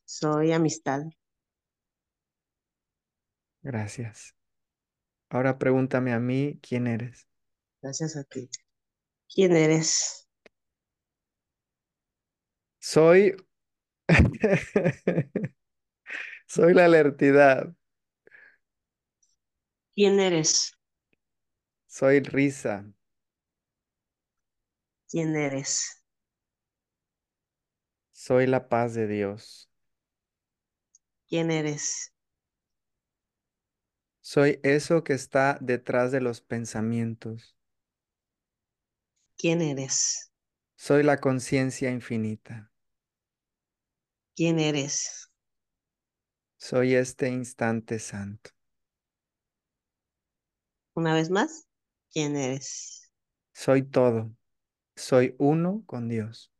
Soy 0.06 0.54
amistad. 0.54 1.04
Gracias. 3.62 4.36
Ahora 5.30 5.58
pregúntame 5.60 6.14
a 6.14 6.20
mí, 6.20 6.60
¿quién 6.62 6.88
eres? 6.88 7.28
Gracias 7.82 8.16
a 8.16 8.24
ti. 8.24 8.50
¿Quién 9.34 9.56
eres? 9.56 10.28
Soy 12.80 13.36
Soy 16.48 16.74
la 16.74 16.86
alertidad. 16.86 17.74
¿Quién 19.98 20.22
eres? 20.22 20.72
Soy 21.88 22.22
risa. 22.22 22.86
¿Quién 25.10 25.36
eres? 25.36 26.02
Soy 28.12 28.48
la 28.48 28.68
paz 28.68 28.96
de 28.96 29.08
Dios. 29.08 29.70
¿Quién 31.30 31.52
eres? 31.52 32.12
Soy 34.22 34.60
eso 34.62 35.04
que 35.04 35.14
está 35.14 35.58
detrás 35.60 36.12
de 36.12 36.22
los 36.22 36.42
pensamientos. 36.42 37.58
¿Quién 39.38 39.62
eres? 39.64 40.32
Soy 40.78 41.04
la 41.04 41.18
conciencia 41.20 41.92
infinita. 41.92 42.72
¿Quién 44.36 44.60
eres? 44.60 45.30
Soy 46.60 46.94
este 46.94 47.30
instante 47.30 47.98
santo. 47.98 48.52
Una 50.98 51.14
vez 51.14 51.30
más, 51.30 51.68
¿quién 52.12 52.36
eres? 52.36 53.12
Soy 53.54 53.84
todo. 53.84 54.32
Soy 54.96 55.36
uno 55.38 55.84
con 55.86 56.10
Dios. 56.10 56.52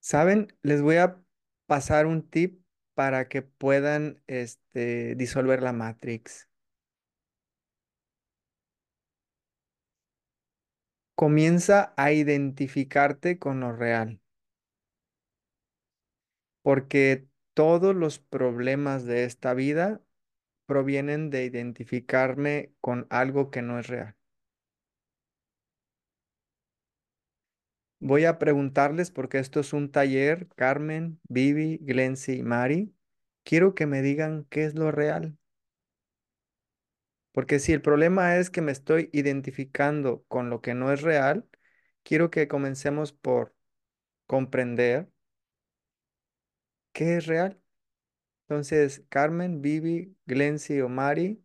¿Saben? 0.00 0.48
Les 0.62 0.80
voy 0.80 0.96
a 0.96 1.22
pasar 1.66 2.06
un 2.06 2.26
tip 2.30 2.62
para 2.94 3.28
que 3.28 3.42
puedan 3.42 4.22
este, 4.26 5.14
disolver 5.16 5.62
la 5.62 5.74
Matrix. 5.74 6.48
Comienza 11.14 11.92
a 11.98 12.12
identificarte 12.12 13.38
con 13.38 13.60
lo 13.60 13.72
real, 13.72 14.20
porque 16.64 17.28
todos 17.54 17.94
los 17.94 18.18
problemas 18.20 19.04
de 19.06 19.24
esta 19.26 19.54
vida 19.54 20.02
provienen 20.66 21.30
de 21.30 21.44
identificarme 21.46 22.72
con 22.80 23.06
algo 23.10 23.50
que 23.52 23.62
no 23.62 23.78
es 23.80 23.88
real. 23.88 24.16
Voy 27.98 28.24
a 28.24 28.38
preguntarles, 28.38 29.10
porque 29.10 29.38
esto 29.40 29.58
es 29.60 29.72
un 29.72 29.90
taller, 29.90 30.46
Carmen, 30.56 31.18
Vivi, 31.28 31.78
Glency 31.82 32.34
y 32.34 32.42
Mari, 32.44 32.94
quiero 33.44 33.74
que 33.74 33.86
me 33.86 34.00
digan 34.02 34.46
qué 34.50 34.64
es 34.64 34.74
lo 34.76 34.92
real. 34.92 35.36
Porque 37.32 37.58
si 37.58 37.72
el 37.72 37.82
problema 37.82 38.36
es 38.36 38.50
que 38.50 38.60
me 38.62 38.72
estoy 38.72 39.10
identificando 39.12 40.24
con 40.28 40.50
lo 40.50 40.60
que 40.62 40.74
no 40.74 40.92
es 40.92 41.02
real, 41.02 41.46
quiero 42.04 42.30
que 42.30 42.48
comencemos 42.48 43.12
por 43.12 43.54
comprender 44.26 45.10
qué 46.94 47.18
es 47.18 47.26
real. 47.26 47.60
Entonces, 48.48 49.04
Carmen, 49.10 49.62
Vivi, 49.62 50.16
Glency 50.26 50.80
o 50.82 50.88
Mari, 50.90 51.44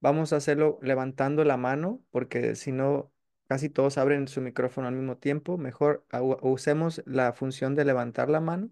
vamos 0.00 0.32
a 0.32 0.36
hacerlo 0.36 0.78
levantando 0.82 1.44
la 1.44 1.56
mano, 1.58 2.04
porque 2.10 2.56
si 2.56 2.72
no, 2.72 3.12
casi 3.48 3.70
todos 3.70 3.98
abren 3.98 4.28
su 4.28 4.40
micrófono 4.42 4.88
al 4.88 4.94
mismo 4.96 5.18
tiempo. 5.18 5.58
Mejor 5.58 6.06
usemos 6.42 7.02
la 7.06 7.32
función 7.34 7.74
de 7.76 7.84
levantar 7.86 8.30
la 8.30 8.40
mano 8.40 8.70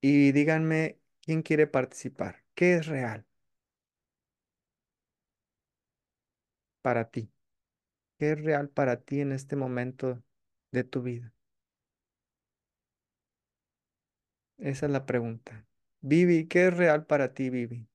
y 0.00 0.32
díganme 0.32 1.00
quién 1.22 1.42
quiere 1.42 1.66
participar. 1.66 2.44
¿Qué 2.54 2.74
es 2.76 2.86
real 2.86 3.26
para 6.82 7.10
ti? 7.10 7.30
¿Qué 8.18 8.32
es 8.32 8.42
real 8.44 8.70
para 8.70 9.02
ti 9.02 9.20
en 9.22 9.32
este 9.32 9.56
momento 9.56 10.22
de 10.72 10.84
tu 10.84 11.02
vida? 11.02 11.34
Esa 14.58 14.84
es 14.86 14.92
la 14.92 15.06
pregunta. 15.06 15.66
Vivi, 16.02 16.46
¿qué 16.46 16.66
es 16.68 16.76
real 16.76 17.06
para 17.06 17.32
ti, 17.32 17.48
Vivi? 17.50 17.88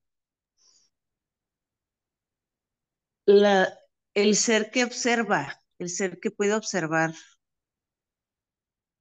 La, 3.26 3.68
el 4.14 4.36
ser 4.36 4.70
que 4.70 4.84
observa, 4.84 5.60
el 5.80 5.88
ser 5.88 6.20
que 6.20 6.30
puede 6.30 6.54
observar, 6.54 7.12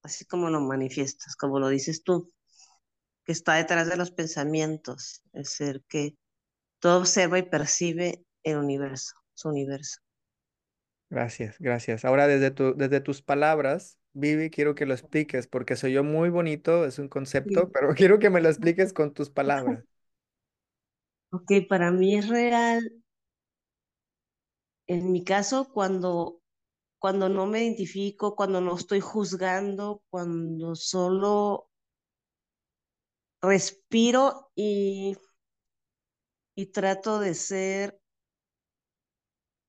así 0.03 0.25
como 0.25 0.49
lo 0.49 0.61
manifiestas, 0.61 1.35
como 1.35 1.59
lo 1.59 1.69
dices 1.69 2.03
tú, 2.03 2.31
que 3.25 3.33
está 3.33 3.55
detrás 3.55 3.89
de 3.89 3.97
los 3.97 4.11
pensamientos, 4.11 5.23
el 5.33 5.45
ser 5.45 5.83
que 5.89 6.17
todo 6.79 6.99
observa 7.01 7.39
y 7.39 7.43
percibe 7.43 8.25
el 8.43 8.57
universo, 8.57 9.15
su 9.35 9.49
universo. 9.49 9.99
Gracias, 11.09 11.57
gracias. 11.59 12.05
Ahora 12.05 12.27
desde 12.27 12.51
tu, 12.51 12.75
desde 12.75 13.01
tus 13.01 13.21
palabras, 13.21 13.99
Vivi, 14.13 14.49
quiero 14.49 14.75
que 14.75 14.85
lo 14.85 14.93
expliques 14.93 15.47
porque 15.47 15.75
soy 15.77 15.93
yo 15.93 16.03
muy 16.03 16.29
bonito, 16.29 16.85
es 16.85 16.99
un 16.99 17.07
concepto, 17.09 17.69
Sí. 17.69 17.71
pero 17.71 17.93
quiero 17.95 18.19
que 18.19 18.29
me 18.29 18.41
lo 18.41 18.49
expliques 18.49 18.93
con 18.93 19.13
tus 19.13 19.29
palabras. 19.29 19.83
Ok, 21.33 21.51
para 21.67 21.91
mí 21.91 22.15
es 22.15 22.29
real, 22.29 22.89
en 24.87 25.11
mi 25.11 25.23
caso, 25.23 25.71
cuando, 25.73 26.39
cuando 26.99 27.29
no 27.29 27.47
me 27.47 27.63
identifico, 27.63 28.35
cuando 28.35 28.61
no 28.61 28.75
estoy 28.77 28.99
juzgando, 29.01 30.03
cuando 30.09 30.75
solo 30.75 31.69
respiro 33.41 34.49
y, 34.55 35.15
y 36.55 36.67
trato 36.67 37.19
de 37.19 37.33
ser 37.33 37.99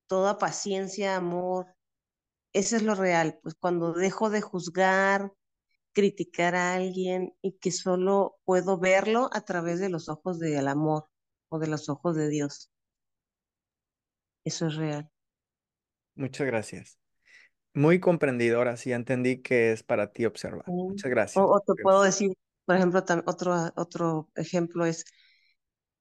toda 0.07 0.37
paciencia, 0.37 1.17
amor. 1.17 1.72
Eso 2.53 2.75
es 2.75 2.83
lo 2.83 2.95
real, 2.95 3.39
pues 3.41 3.55
cuando 3.55 3.93
dejo 3.93 4.29
de 4.29 4.41
juzgar, 4.41 5.33
criticar 5.91 6.55
a 6.55 6.73
alguien 6.75 7.33
y 7.41 7.53
que 7.53 7.71
solo 7.71 8.37
puedo 8.45 8.77
verlo 8.77 9.29
a 9.33 9.41
través 9.41 9.79
de 9.79 9.89
los 9.89 10.09
ojos 10.09 10.39
del 10.39 10.67
amor 10.67 11.07
o 11.49 11.59
de 11.59 11.67
los 11.67 11.89
ojos 11.89 12.15
de 12.15 12.29
Dios. 12.29 12.71
Eso 14.43 14.67
es 14.67 14.75
real. 14.75 15.09
Muchas 16.15 16.45
gracias. 16.45 16.99
Muy 17.73 17.99
comprendido, 17.99 18.57
ahora 18.57 18.77
sí 18.77 18.91
entendí 18.91 19.41
que 19.41 19.71
es 19.71 19.81
para 19.81 20.11
ti 20.11 20.25
observar. 20.25 20.65
Muchas 20.67 21.09
gracias. 21.09 21.43
o 21.43 21.59
te 21.59 21.81
puedo 21.81 22.03
decir, 22.03 22.33
por 22.65 22.75
ejemplo, 22.75 23.03
otro, 23.25 23.55
otro 23.75 24.29
ejemplo 24.35 24.85
es 24.85 25.05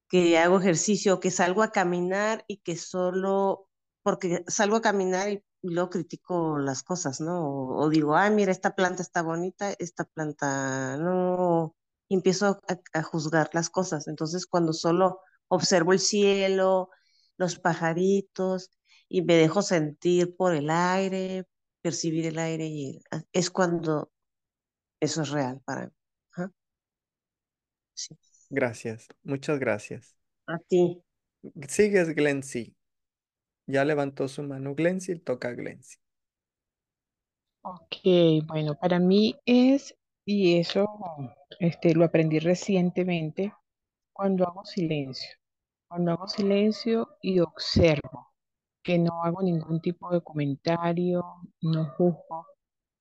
que 0.09 0.37
hago 0.37 0.61
ejercicio, 0.61 1.21
que 1.21 1.31
salgo 1.31 1.63
a 1.63 1.73
caminar 1.73 2.45
y 2.47 2.59
que 2.59 2.77
solo, 2.77 3.71
porque 4.03 4.45
salgo 4.49 4.77
a 4.77 4.83
caminar 4.83 5.31
y 5.31 5.43
luego 5.63 5.91
critico 5.91 6.59
las 6.59 6.83
cosas, 6.83 7.21
¿no? 7.21 7.45
O, 7.49 7.85
o 7.85 7.89
digo, 7.91 8.17
ay, 8.17 8.31
mira, 8.33 8.53
esta 8.53 8.75
planta 8.75 9.03
está 9.03 9.23
bonita, 9.23 9.73
esta 9.79 10.05
planta 10.05 10.97
no, 10.99 11.77
y 12.09 12.15
empiezo 12.17 12.61
a, 12.69 12.81
a 12.99 13.03
juzgar 13.03 13.51
las 13.53 13.71
cosas. 13.71 14.09
Entonces, 14.09 14.47
cuando 14.47 14.73
solo 14.73 15.21
observo 15.49 15.93
el 15.93 16.01
cielo, 16.01 16.91
los 17.37 17.59
pajaritos, 17.59 18.71
y 19.09 19.23
me 19.23 19.35
dejo 19.37 19.63
sentir 19.63 20.37
por 20.37 20.55
el 20.55 20.71
aire, 20.71 21.47
percibir 21.83 22.27
el 22.27 22.39
aire, 22.39 22.67
y 22.67 23.03
es 23.33 23.51
cuando 23.51 24.11
eso 25.01 25.23
es 25.23 25.31
real 25.31 25.61
para 25.65 25.87
mí. 25.87 25.93
Sí. 27.95 28.17
Gracias, 28.51 29.09
muchas 29.25 29.59
gracias. 29.59 30.17
A 30.53 30.57
ti. 30.69 30.83
Sigues 31.69 32.15
Glency. 32.15 32.75
Ya 33.67 33.85
levantó 33.85 34.29
su 34.29 34.45
mano 34.45 34.77
Glency, 34.77 35.19
toca 35.19 35.49
a 35.49 35.53
Glency. 35.55 35.97
Ok, 37.65 37.97
bueno, 38.47 38.75
para 38.79 38.99
mí 38.99 39.37
es, 39.47 39.95
y 40.25 40.59
eso 40.59 40.87
este, 41.61 41.95
lo 41.95 42.05
aprendí 42.05 42.39
recientemente, 42.39 43.53
cuando 44.13 44.47
hago 44.47 44.65
silencio. 44.65 45.31
Cuando 45.89 46.13
hago 46.13 46.29
silencio 46.29 47.19
y 47.23 47.41
observo, 47.41 48.29
que 48.83 48.99
no 48.99 49.23
hago 49.25 49.43
ningún 49.43 49.81
tipo 49.83 50.11
de 50.13 50.23
comentario, 50.23 51.25
no 51.63 51.87
juzgo, 51.97 52.47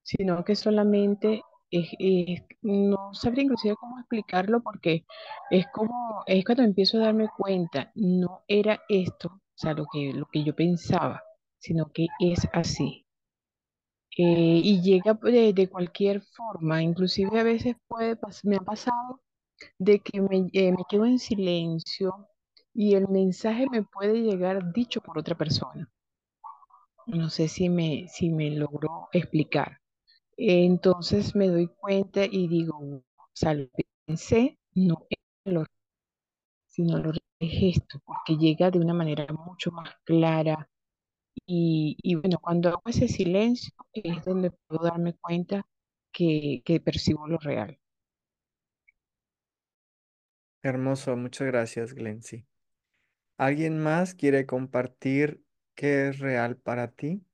sino 0.03 0.43
que 0.45 0.55
solamente 0.55 1.43
es, 1.71 1.89
es- 1.99 2.43
no 2.61 3.13
sabría 3.13 3.43
inclusive 3.45 3.75
cómo 3.79 3.99
explicarlo 3.99 4.61
porque 4.63 5.05
es 5.51 5.67
como, 5.73 6.23
es 6.27 6.45
cuando 6.45 6.63
empiezo 6.63 6.97
a 6.99 7.01
darme 7.05 7.29
cuenta, 7.37 7.91
no 7.95 8.43
era 8.47 8.81
esto, 8.89 9.41
sea, 9.61 9.73
lo 9.75 9.85
que, 9.91 10.13
lo 10.13 10.27
que 10.27 10.43
yo 10.43 10.55
pensaba, 10.55 11.23
sino 11.59 11.91
que 11.93 12.07
es 12.19 12.47
así. 12.53 13.05
Eh, 14.17 14.61
y 14.63 14.81
llega 14.81 15.13
de, 15.15 15.51
de 15.53 15.69
cualquier 15.69 16.21
forma, 16.21 16.81
inclusive 16.81 17.39
a 17.39 17.43
veces 17.43 17.75
puede 17.87 18.17
me 18.43 18.55
ha 18.57 18.59
pasado 18.61 19.21
de 19.79 19.99
que 20.01 20.21
me, 20.21 20.49
eh, 20.53 20.71
me 20.71 20.83
quedo 20.89 21.05
en 21.05 21.19
silencio 21.19 22.29
y 22.73 22.95
el 22.95 23.07
mensaje 23.09 23.67
me 23.71 23.83
puede 23.83 24.21
llegar 24.21 24.73
dicho 24.73 25.01
por 25.01 25.17
otra 25.19 25.35
persona. 25.37 25.89
No 27.05 27.29
sé 27.29 27.47
si 27.47 27.69
me, 27.69 28.07
si 28.07 28.29
me 28.31 28.49
logró 28.49 29.07
explicar. 29.11 29.77
Entonces 30.37 31.35
me 31.35 31.47
doy 31.49 31.67
cuenta 31.67 32.25
y 32.25 32.47
digo, 32.47 32.77
o 32.79 33.03
sea, 33.33 33.53
lo 33.55 33.67
pensé 34.07 34.59
no 34.75 35.07
lo 35.45 35.65
sino 36.65 36.97
es 37.41 37.77
esto, 37.77 37.99
porque 38.05 38.37
llega 38.37 38.71
de 38.71 38.79
una 38.79 38.93
manera 38.93 39.27
mucho 39.33 39.71
más 39.71 39.89
clara, 40.05 40.69
Y, 41.47 41.97
y 42.03 42.15
bueno, 42.15 42.39
cuando 42.41 42.69
hago 42.69 42.83
ese 42.87 43.07
silencio 43.09 43.73
es 43.93 44.23
donde 44.25 44.51
puedo 44.51 44.83
darme 44.85 45.15
cuenta 45.15 45.65
que, 46.13 46.61
que 46.65 46.79
percibo 46.81 47.27
lo 47.27 47.37
real. 47.39 47.79
Hermoso, 50.63 51.15
muchas 51.17 51.45
gracias, 51.47 51.93
Glency. 51.93 52.47
¿Alguien 53.37 53.79
más 53.81 54.15
quiere 54.15 54.45
compartir 54.47 55.43
qué 55.75 56.09
es 56.09 56.19
real 56.19 56.57
para 56.57 56.91
ti? 56.91 57.25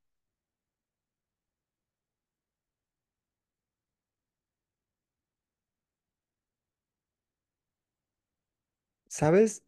¿Sabes? 9.10 9.64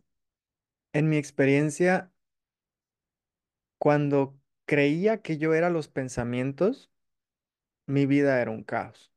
En 0.94 1.10
mi 1.10 1.18
experiencia, 1.18 2.12
cuando 3.78 4.38
creía 4.66 5.22
que 5.22 5.38
yo 5.38 5.54
era 5.56 5.70
los 5.70 5.88
pensamientos, 5.88 6.92
mi 7.88 8.06
vida 8.08 8.42
era 8.42 8.52
un 8.52 8.64
caos. 8.64 9.12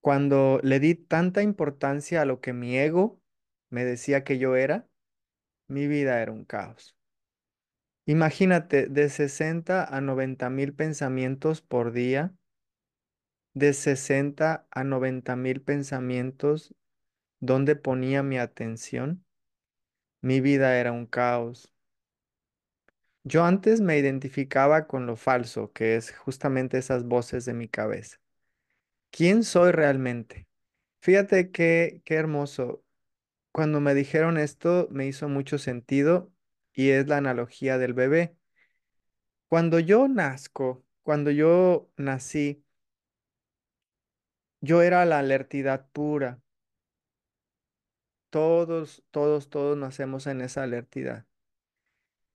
Cuando 0.00 0.60
le 0.62 0.78
di 0.80 0.94
tanta 0.94 1.42
importancia 1.42 2.22
a 2.22 2.24
lo 2.26 2.40
que 2.40 2.52
mi 2.52 2.76
ego 2.78 3.20
me 3.70 3.84
decía 3.84 4.22
que 4.24 4.38
yo 4.38 4.54
era, 4.56 4.88
mi 5.68 5.86
vida 5.88 6.22
era 6.22 6.32
un 6.32 6.44
caos. 6.46 6.96
Imagínate, 8.06 8.86
de 8.88 9.10
60 9.10 9.84
a 9.84 10.00
90 10.00 10.48
mil 10.48 10.72
pensamientos 10.74 11.60
por 11.60 11.92
día, 11.92 12.34
de 13.54 13.72
60 13.72 14.66
a 14.70 14.84
90 14.84 15.34
mil 15.36 15.60
pensamientos, 15.62 16.74
¿dónde 17.40 17.76
ponía 17.76 18.22
mi 18.22 18.38
atención? 18.38 19.23
Mi 20.24 20.40
vida 20.40 20.76
era 20.80 20.90
un 20.90 21.06
caos. 21.06 21.72
Yo 23.24 23.44
antes 23.44 23.80
me 23.80 23.98
identificaba 23.98 24.86
con 24.86 25.06
lo 25.06 25.16
falso, 25.16 25.72
que 25.72 25.96
es 25.96 26.16
justamente 26.16 26.78
esas 26.78 27.04
voces 27.04 27.44
de 27.44 27.54
mi 27.54 27.68
cabeza. 27.68 28.18
¿Quién 29.10 29.44
soy 29.44 29.72
realmente? 29.72 30.48
Fíjate 31.00 31.50
qué, 31.52 32.02
qué 32.04 32.14
hermoso. 32.16 32.84
Cuando 33.52 33.80
me 33.80 33.94
dijeron 33.94 34.38
esto, 34.38 34.88
me 34.90 35.06
hizo 35.06 35.28
mucho 35.28 35.58
sentido 35.58 36.32
y 36.74 36.90
es 36.90 37.08
la 37.08 37.18
analogía 37.18 37.78
del 37.78 37.94
bebé. 37.94 38.36
Cuando 39.48 39.78
yo 39.78 40.06
nazco, 40.08 40.84
cuando 41.02 41.30
yo 41.30 41.88
nací, 41.96 42.62
yo 44.60 44.82
era 44.82 45.04
la 45.04 45.18
alertidad 45.20 45.88
pura. 45.92 46.40
Todos, 48.34 49.04
todos, 49.12 49.48
todos 49.48 49.78
nacemos 49.78 50.26
en 50.26 50.40
esa 50.40 50.64
alertidad. 50.64 51.24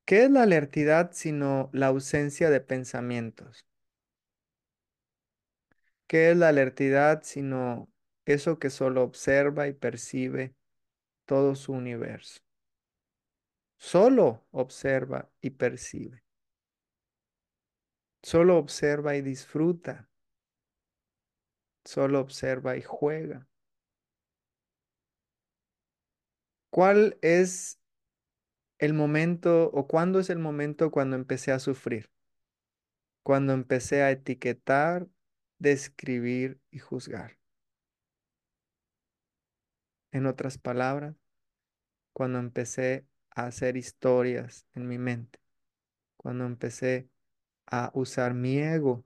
¿Qué 0.06 0.24
es 0.24 0.32
la 0.32 0.44
alertidad 0.44 1.12
sino 1.12 1.70
la 1.74 1.88
ausencia 1.88 2.50
de 2.50 2.62
pensamientos? 2.62 3.66
¿Qué 6.08 6.32
es 6.32 6.38
la 6.38 6.48
alertidad 6.48 7.24
sino 7.24 7.90
eso 8.24 8.60
que 8.60 8.70
solo 8.70 9.04
observa 9.04 9.68
y 9.68 9.74
percibe 9.74 10.56
todo 11.26 11.54
su 11.56 11.74
universo? 11.74 12.40
Solo 13.76 14.46
observa 14.52 15.30
y 15.42 15.50
percibe. 15.50 16.24
Solo 18.24 18.58
observa 18.58 19.18
y 19.18 19.22
disfruta. 19.22 20.10
Solo 21.84 22.22
observa 22.22 22.78
y 22.78 22.84
juega. 22.84 23.49
¿Cuál 26.70 27.18
es 27.22 27.80
el 28.80 28.94
momento 28.94 29.70
o 29.72 29.88
cuándo 29.88 30.20
es 30.20 30.30
el 30.30 30.40
momento 30.40 30.92
cuando 30.92 31.16
empecé 31.16 31.52
a 31.52 31.60
sufrir? 31.60 32.10
Cuando 33.24 33.54
empecé 33.54 34.02
a 34.04 34.12
etiquetar, 34.12 35.08
describir 35.60 36.60
y 36.72 36.80
juzgar. 36.80 37.38
En 40.12 40.26
otras 40.26 40.58
palabras, 40.58 41.16
cuando 42.14 42.40
empecé 42.40 43.06
a 43.32 43.46
hacer 43.48 43.78
historias 43.78 44.66
en 44.74 44.88
mi 44.88 44.98
mente, 44.98 45.40
cuando 46.18 46.46
empecé 46.46 47.10
a 47.68 47.92
usar 47.94 48.34
mi 48.34 48.60
ego. 48.60 49.06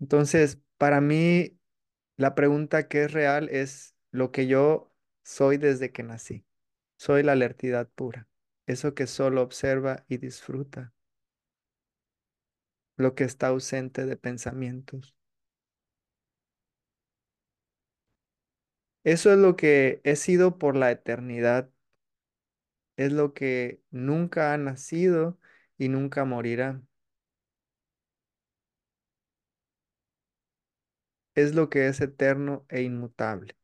Entonces, 0.00 0.58
para 0.78 1.00
mí, 1.00 1.58
la 2.16 2.34
pregunta 2.34 2.88
que 2.88 3.04
es 3.04 3.12
real 3.12 3.48
es 3.50 3.96
lo 4.10 4.32
que 4.32 4.46
yo 4.46 4.89
soy 5.24 5.56
desde 5.58 5.92
que 5.92 6.02
nací. 6.02 6.44
Soy 6.98 7.22
la 7.24 7.32
alertidad 7.32 7.88
pura, 7.94 8.28
eso 8.66 8.94
que 8.94 9.06
solo 9.08 9.42
observa 9.42 10.04
y 10.08 10.18
disfruta, 10.18 10.92
lo 12.96 13.16
que 13.16 13.24
está 13.24 13.48
ausente 13.48 14.06
de 14.06 14.16
pensamientos. 14.16 15.16
Eso 19.04 19.30
es 19.32 19.38
lo 19.38 19.56
que 19.56 20.00
he 20.04 20.16
sido 20.16 20.56
por 20.58 20.74
la 20.76 20.90
eternidad, 20.90 21.70
es 22.96 23.12
lo 23.12 23.34
que 23.34 23.82
nunca 23.90 24.52
ha 24.54 24.58
nacido 24.58 25.38
y 25.78 25.88
nunca 25.88 26.24
morirá. 26.24 26.80
Es 31.34 31.56
lo 31.56 31.68
que 31.70 31.88
es 31.88 32.00
eterno 32.00 32.64
e 32.68 32.82
inmutable. 32.82 33.56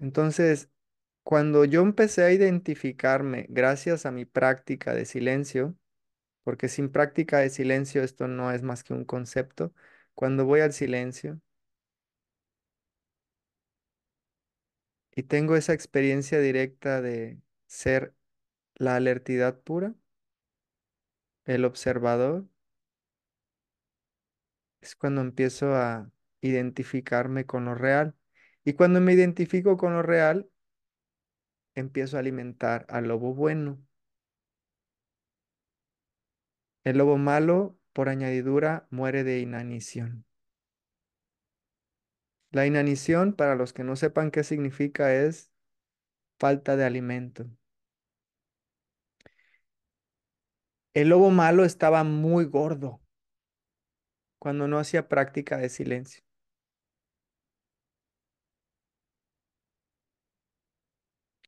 Entonces, 0.00 0.70
cuando 1.24 1.64
yo 1.64 1.82
empecé 1.82 2.24
a 2.24 2.32
identificarme 2.32 3.46
gracias 3.50 4.06
a 4.06 4.12
mi 4.12 4.24
práctica 4.26 4.94
de 4.94 5.04
silencio, 5.06 5.76
porque 6.44 6.68
sin 6.68 6.90
práctica 6.92 7.38
de 7.40 7.50
silencio 7.50 8.02
esto 8.04 8.28
no 8.28 8.52
es 8.52 8.62
más 8.62 8.84
que 8.84 8.94
un 8.94 9.04
concepto, 9.06 9.74
cuando 10.14 10.46
voy 10.46 10.60
al 10.60 10.72
silencio 10.74 11.40
y 15.14 15.22
tengo 15.24 15.56
esa 15.56 15.72
experiencia 15.72 16.40
directa 16.40 17.00
de 17.02 17.40
ser 17.66 18.14
la 18.76 18.96
alertidad 18.96 19.60
pura, 19.62 19.94
el 21.44 21.66
observador, 21.66 22.46
es 24.82 24.94
cuando 24.96 25.20
empiezo 25.22 25.74
a 25.74 26.10
identificarme 26.42 27.46
con 27.46 27.64
lo 27.66 27.74
real. 27.74 28.14
Y 28.70 28.74
cuando 28.74 29.00
me 29.00 29.14
identifico 29.14 29.76
con 29.76 29.94
lo 29.94 30.02
real, 30.02 30.48
empiezo 31.74 32.16
a 32.16 32.20
alimentar 32.20 32.86
al 32.88 33.08
lobo 33.08 33.34
bueno. 33.34 33.84
El 36.84 36.98
lobo 36.98 37.16
malo, 37.18 37.76
por 37.92 38.08
añadidura, 38.10 38.86
muere 38.90 39.24
de 39.24 39.40
inanición. 39.40 40.24
La 42.52 42.64
inanición, 42.64 43.32
para 43.32 43.56
los 43.56 43.72
que 43.72 43.82
no 43.82 43.96
sepan 43.96 44.30
qué 44.30 44.44
significa, 44.44 45.12
es 45.12 45.50
falta 46.38 46.76
de 46.76 46.84
alimento. 46.84 47.46
El 50.94 51.08
lobo 51.08 51.30
malo 51.30 51.64
estaba 51.64 52.04
muy 52.04 52.44
gordo 52.44 53.00
cuando 54.40 54.66
no 54.66 54.78
hacía 54.80 55.08
práctica 55.08 55.56
de 55.56 55.68
silencio. 55.68 56.22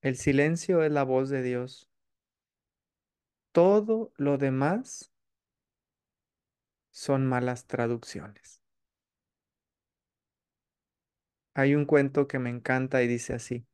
El 0.03 0.17
silencio 0.17 0.83
es 0.83 0.91
la 0.91 1.05
voz 1.05 1.31
de 1.31 1.43
Dios. 1.43 1.89
Todo 3.53 4.13
lo 4.17 4.37
demás 4.37 5.13
son 6.91 7.25
malas 7.25 7.69
traducciones. 7.69 8.61
Hay 11.55 11.77
un 11.77 11.85
cuento 11.85 12.27
que 12.27 12.41
me 12.41 12.51
encanta 12.51 13.01
y 13.05 13.07
dice 13.07 13.35
así, 13.35 13.65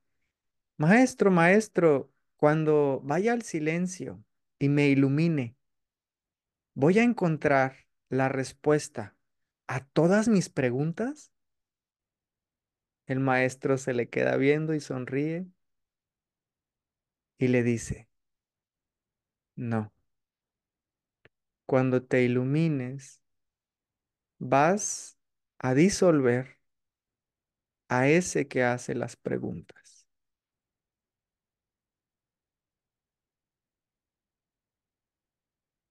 Maestro, 0.77 1.31
maestro, 1.31 2.13
cuando 2.37 3.01
vaya 3.03 3.33
al 3.33 3.41
silencio 3.41 4.23
y 4.59 4.69
me 4.69 4.89
ilumine, 4.89 5.57
voy 6.75 6.99
a 6.99 7.05
encontrar 7.05 7.89
la 8.11 8.29
respuesta 8.29 9.17
a 9.67 9.83
todas 9.83 10.29
mis 10.29 10.51
preguntas. 10.51 11.33
El 13.07 13.21
maestro 13.21 13.79
se 13.79 13.95
le 13.95 14.11
queda 14.11 14.37
viendo 14.37 14.75
y 14.75 14.81
sonríe 14.81 15.47
y 17.39 17.49
le 17.49 17.63
dice, 17.63 18.09
no, 19.57 19.93
cuando 21.67 22.03
te 22.03 22.23
ilumines, 22.25 23.23
vas 24.41 25.17
a 25.59 25.75
disolver 25.75 26.59
a 27.91 28.09
ese 28.09 28.49
que 28.49 28.63
hace 28.65 28.95
las 28.95 29.17
preguntas. 29.17 30.07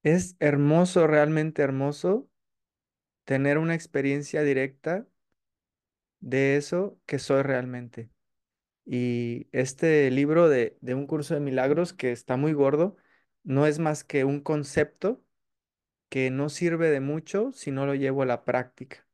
Es 0.03 0.35
hermoso, 0.39 1.05
realmente 1.07 1.61
hermoso, 1.61 2.27
tener 3.25 3.57
una 3.59 3.75
experiencia 3.75 4.43
directa 4.43 5.07
de 6.19 6.57
eso 6.57 6.99
que 7.07 7.17
soy 7.19 7.41
realmente. 7.43 8.09
Y 8.89 9.47
este 9.51 10.09
libro 10.11 10.49
de, 10.49 10.77
de 10.81 10.95
un 10.95 11.07
curso 11.07 11.33
de 11.33 11.41
milagros 11.41 11.93
que 11.93 12.11
está 12.13 12.37
muy 12.37 12.53
gordo, 12.53 12.95
no 13.43 13.65
es 13.67 13.79
más 13.79 14.03
que 14.03 14.23
un 14.23 14.41
concepto 14.41 15.21
que 16.09 16.31
no 16.31 16.49
sirve 16.49 16.89
de 16.89 17.01
mucho 17.01 17.51
si 17.53 17.71
no 17.71 17.85
lo 17.85 17.95
llevo 17.95 18.23
a 18.23 18.25
la 18.25 18.45
práctica. 18.45 19.07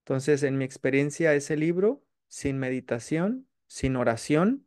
Entonces, 0.00 0.42
en 0.42 0.58
mi 0.58 0.64
experiencia, 0.64 1.34
ese 1.34 1.56
libro, 1.56 2.02
sin 2.28 2.58
meditación, 2.58 3.46
sin 3.66 3.96
oración, 3.96 4.66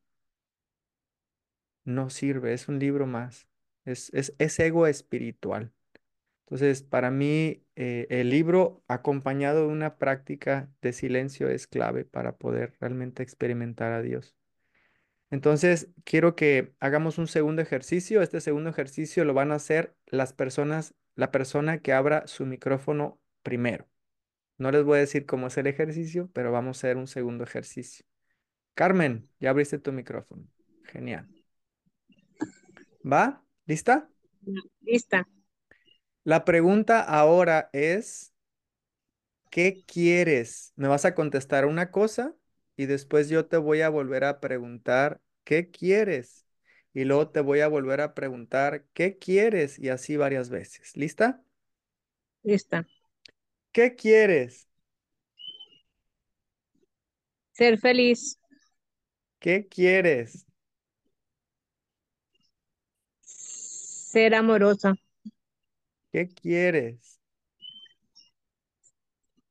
no 1.86 2.10
sirve, 2.10 2.54
es 2.54 2.68
un 2.68 2.80
libro 2.80 3.08
más, 3.08 3.48
es, 3.86 4.14
es, 4.14 4.34
es 4.40 4.60
ego 4.60 4.88
espiritual. 4.88 5.74
Entonces, 6.46 6.84
para 6.84 7.12
mí, 7.12 7.64
eh, 7.76 8.08
el 8.10 8.30
libro 8.30 8.84
acompañado 8.88 9.68
de 9.68 9.74
una 9.74 9.98
práctica 9.98 10.72
de 10.82 10.94
silencio 10.94 11.50
es 11.50 11.68
clave 11.68 12.06
para 12.06 12.38
poder 12.38 12.76
realmente 12.80 13.24
experimentar 13.24 13.92
a 13.92 14.02
Dios. 14.02 14.36
Entonces, 15.34 15.90
quiero 16.04 16.36
que 16.36 16.76
hagamos 16.80 17.18
un 17.18 17.26
segundo 17.26 17.64
ejercicio. 17.64 18.22
Este 18.22 18.40
segundo 18.40 18.70
ejercicio 18.70 19.26
lo 19.26 19.34
van 19.34 19.52
a 19.52 19.56
hacer 19.56 19.96
las 20.06 20.32
personas, 20.32 20.94
la 21.16 21.32
persona 21.32 21.80
que 21.80 21.92
abra 21.92 22.28
su 22.28 22.46
micrófono 22.46 23.20
primero. 23.42 23.90
No 24.60 24.70
les 24.70 24.84
voy 24.84 24.98
a 24.98 25.00
decir 25.00 25.26
cómo 25.26 25.48
es 25.48 25.58
el 25.58 25.66
ejercicio, 25.66 26.30
pero 26.34 26.52
vamos 26.52 26.78
a 26.78 26.80
hacer 26.82 26.98
un 26.98 27.08
segundo 27.08 27.44
ejercicio. 27.44 28.06
Carmen, 28.76 29.28
ya 29.40 29.50
abriste 29.50 29.80
tu 29.80 29.92
micrófono. 29.92 30.44
Genial. 30.84 31.28
¿Va? 33.04 33.44
¿Lista? 33.66 34.08
Lista. 34.82 35.28
La 36.24 36.46
pregunta 36.46 37.02
ahora 37.02 37.72
es, 37.74 38.36
¿qué 39.50 39.84
quieres? 39.88 40.74
Me 40.76 40.88
vas 40.88 41.06
a 41.06 41.16
contestar 41.16 41.66
una 41.66 41.90
cosa 41.90 42.36
y 42.76 42.86
después 42.86 43.30
yo 43.30 43.48
te 43.48 43.58
voy 43.58 43.82
a 43.82 43.90
volver 43.90 44.26
a 44.26 44.40
preguntar, 44.40 45.23
¿qué 45.44 45.70
quieres? 45.72 46.46
Y 46.94 47.06
luego 47.06 47.30
te 47.30 47.42
voy 47.42 47.62
a 47.62 47.68
volver 47.68 48.02
a 48.02 48.14
preguntar, 48.14 48.86
¿qué 48.94 49.18
quieres? 49.18 49.80
Y 49.80 49.90
así 49.90 50.18
varias 50.18 50.50
veces. 50.50 50.96
¿Lista? 50.98 51.44
Lista. 52.44 52.86
¿Qué 53.72 53.96
quieres? 53.96 54.68
Ser 57.52 57.80
feliz. 57.80 58.38
¿Qué 59.40 59.68
quieres? 59.68 60.48
Ser 64.12 64.36
amorosa. 64.36 64.96
¿Qué 66.12 66.30
quieres? 66.34 67.20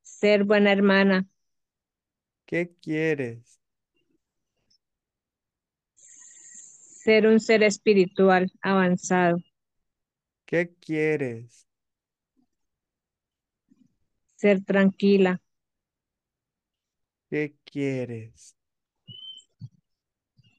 Ser 0.03 0.45
buena 0.45 0.71
hermana. 0.73 1.27
¿Qué 2.47 2.77
quieres? 2.81 3.52
Ser 7.03 7.27
un 7.27 7.41
ser 7.41 7.65
espiritual 7.65 8.51
avanzado. 8.63 9.39
¿Qué 10.47 10.73
quieres? 10.81 11.67
Ser 14.37 14.63
tranquila. 14.63 15.41
¿Qué 17.29 17.57
quieres? 17.65 18.55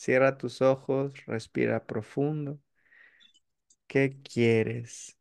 Cierra 0.00 0.38
tus 0.38 0.62
ojos, 0.62 1.12
respira 1.26 1.84
profundo. 1.84 2.58
¿Qué 3.86 4.16
quieres? 4.22 5.18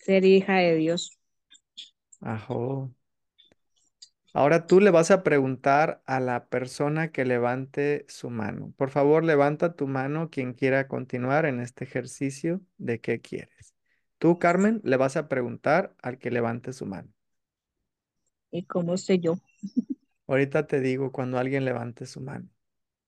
Ser 0.00 0.26
hija 0.26 0.56
de 0.56 0.74
Dios. 0.74 1.18
Ajo. 2.20 2.94
Ahora 4.34 4.66
tú 4.66 4.80
le 4.80 4.90
vas 4.90 5.10
a 5.10 5.22
preguntar 5.22 6.02
a 6.04 6.20
la 6.20 6.44
persona 6.48 7.10
que 7.10 7.24
levante 7.24 8.04
su 8.10 8.28
mano. 8.28 8.74
Por 8.76 8.90
favor, 8.90 9.24
levanta 9.24 9.74
tu 9.74 9.86
mano 9.86 10.28
quien 10.28 10.52
quiera 10.52 10.88
continuar 10.88 11.46
en 11.46 11.60
este 11.60 11.84
ejercicio 11.84 12.60
de 12.76 13.00
qué 13.00 13.22
quieres. 13.22 13.74
Tú, 14.18 14.38
Carmen, 14.38 14.82
le 14.84 14.98
vas 14.98 15.16
a 15.16 15.26
preguntar 15.26 15.94
al 16.02 16.18
que 16.18 16.30
levante 16.30 16.74
su 16.74 16.84
mano. 16.84 17.08
¿Y 18.50 18.66
cómo 18.66 18.98
sé 18.98 19.20
yo? 19.20 19.36
Ahorita 20.30 20.68
te 20.68 20.80
digo 20.80 21.10
cuando 21.10 21.38
alguien 21.38 21.64
levante 21.64 22.06
su 22.06 22.20
mano. 22.20 22.48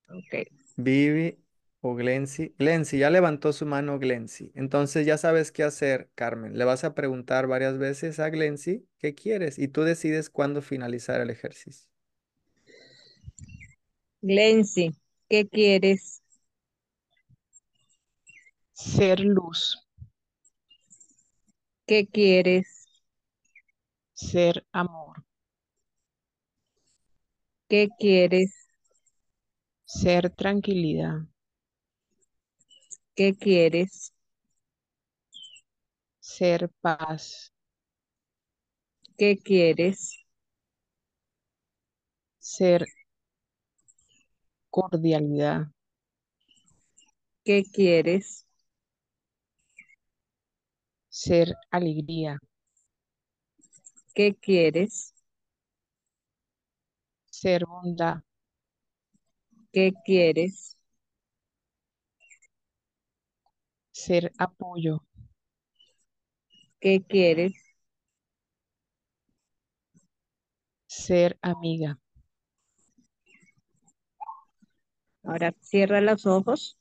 Ok. 0.08 0.48
Vivi 0.76 1.38
o 1.80 1.94
Glency. 1.94 2.52
Glency, 2.58 2.98
ya 2.98 3.10
levantó 3.10 3.52
su 3.52 3.64
mano 3.64 4.00
Glency. 4.00 4.50
Entonces 4.56 5.06
ya 5.06 5.16
sabes 5.18 5.52
qué 5.52 5.62
hacer, 5.62 6.10
Carmen. 6.16 6.58
Le 6.58 6.64
vas 6.64 6.82
a 6.82 6.96
preguntar 6.96 7.46
varias 7.46 7.78
veces 7.78 8.18
a 8.18 8.28
Glency 8.28 8.88
qué 8.98 9.14
quieres 9.14 9.60
y 9.60 9.68
tú 9.68 9.82
decides 9.82 10.30
cuándo 10.30 10.62
finalizar 10.62 11.20
el 11.20 11.30
ejercicio. 11.30 11.88
Glency, 14.20 14.92
¿qué 15.28 15.48
quieres? 15.48 16.22
Ser 18.72 19.20
luz. 19.20 19.78
¿Qué 21.86 22.08
quieres? 22.08 22.88
Ser 24.14 24.64
amor. 24.72 25.22
¿Qué 27.72 27.88
quieres? 27.98 28.52
Ser 29.86 30.28
tranquilidad. 30.28 31.20
¿Qué 33.14 33.34
quieres? 33.34 34.12
Ser 36.20 36.70
paz. 36.80 37.52
¿Qué 39.16 39.38
quieres? 39.38 40.18
Ser 42.40 42.84
cordialidad. 44.70 45.68
¿Qué 47.44 47.62
quieres? 47.72 48.44
Ser 51.10 51.54
alegría. 51.70 52.40
¿Qué 54.14 54.34
quieres? 54.34 55.12
Ser 57.43 57.66
bondad. 57.66 58.22
¿Qué 59.72 59.93
quieres? 60.05 60.76
Ser 63.93 64.32
apoyo. 64.36 65.03
¿Qué 66.80 67.03
quieres? 67.09 67.55
Ser 70.86 71.36
amiga. 71.43 71.99
Ahora 75.24 75.53
cierra 75.61 76.01
los 76.01 76.26
ojos. 76.26 76.78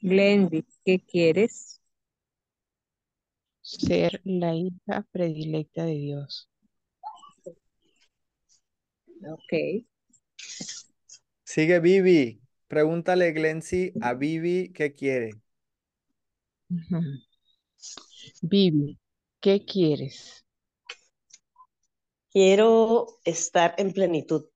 Glendy, 0.00 0.64
¿qué 0.86 1.00
quieres? 1.00 1.82
Ser 3.60 4.22
la 4.24 4.54
hija 4.54 5.06
predilecta 5.12 5.84
de 5.84 5.92
Dios. 5.92 6.48
Ok. 9.22 9.84
Sigue 11.44 11.80
Vivi. 11.80 12.40
Pregúntale, 12.68 13.32
Glency, 13.32 13.92
a 14.00 14.14
Vivi 14.14 14.72
qué 14.72 14.92
quiere. 14.92 15.30
Vivi, 18.42 18.98
¿qué 19.40 19.64
quieres? 19.64 20.44
Quiero 22.30 23.06
estar 23.24 23.74
en 23.78 23.92
plenitud. 23.92 24.46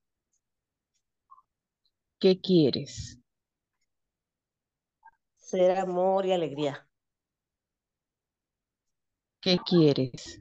¿Qué 2.18 2.40
quieres? 2.40 3.18
Ser 5.36 5.78
amor 5.78 6.26
y 6.26 6.32
alegría. 6.32 6.86
¿Qué 9.40 9.58
quieres? 9.64 10.40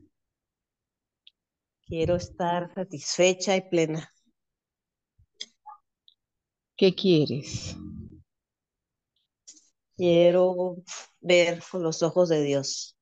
Quiero 1.90 2.18
estar 2.18 2.72
satisfecha 2.76 3.56
y 3.56 3.68
plena. 3.68 4.14
¿Qué 6.78 6.94
quieres? 6.94 7.76
Quiero 9.98 10.76
ver 11.20 11.64
con 11.72 11.82
los 11.82 12.04
ojos 12.04 12.30
de 12.30 12.44
Dios. 12.44 12.96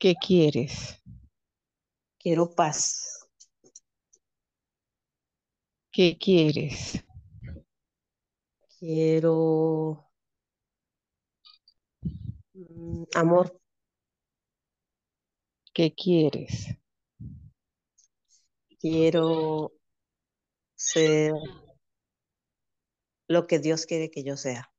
¿Qué 0.00 0.16
quieres? 0.16 1.00
Quiero 2.18 2.52
paz. 2.56 3.28
¿Qué 5.92 6.18
quieres? 6.18 7.04
Quiero 8.80 10.10
mm, 12.54 13.04
amor. 13.14 13.60
¿Qué 15.78 15.94
quieres? 15.94 16.76
quiero 18.80 19.70
ser 20.74 21.34
lo 23.28 23.46
que 23.46 23.60
Dios 23.60 23.86
quiere 23.86 24.10
que 24.10 24.24
yo 24.24 24.36
sea. 24.36 24.72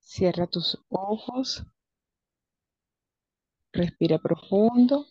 Cierra 0.00 0.48
tus 0.48 0.84
ojos. 0.88 1.64
Respira 3.72 4.18
profundo. 4.18 5.06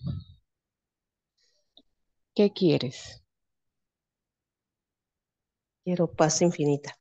¿Qué 2.36 2.52
quieres? 2.52 3.24
Quiero 5.86 6.12
paz 6.12 6.42
infinita. 6.42 7.00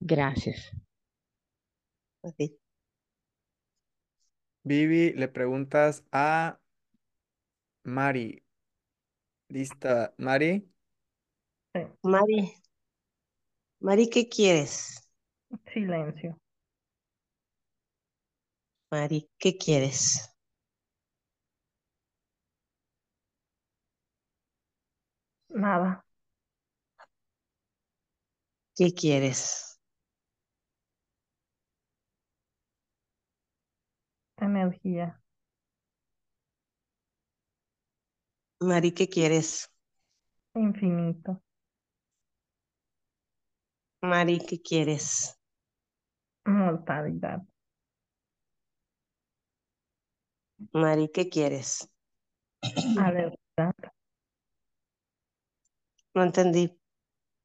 Gracias. 0.00 0.72
Vivi, 4.64 5.12
le 5.12 5.28
preguntas 5.28 6.02
a 6.12 6.58
Mari. 7.84 8.42
¿Lista, 9.48 10.14
Mari? 10.16 10.66
Sí, 11.74 11.80
Mari, 12.02 12.54
Mari, 13.80 14.08
¿qué 14.08 14.26
quieres? 14.26 15.02
silencio. 15.72 16.36
Mari, 18.92 19.28
¿qué 19.36 19.56
quieres? 19.58 20.30
Nada. 25.50 26.04
¿Qué 28.74 28.92
quieres? 28.94 29.69
Energía. 34.40 35.20
Mari, 38.60 38.92
¿qué 38.92 39.08
quieres? 39.08 39.70
Infinito. 40.54 41.42
Mari, 44.02 44.38
¿qué 44.46 44.60
quieres? 44.60 45.38
Mortalidad. 46.44 47.42
Mari, 50.72 51.10
¿qué 51.12 51.28
quieres? 51.28 51.88
Alertidad. 52.98 53.74
No 56.14 56.22
entendí. 56.22 56.78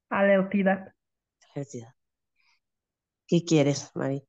Alertidad. 0.10 0.94
Felicidad. 1.54 1.94
¿Qué 3.28 3.44
quieres, 3.44 3.92
Mari? 3.96 4.28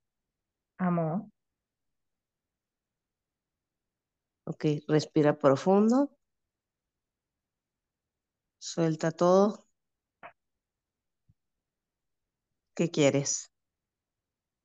Amor. 0.78 1.26
Ok, 4.47 4.64
respira 4.88 5.38
profundo. 5.38 6.11
Suelta 8.59 9.11
todo. 9.11 9.66
¿Qué 12.76 12.90
quieres? 12.90 13.51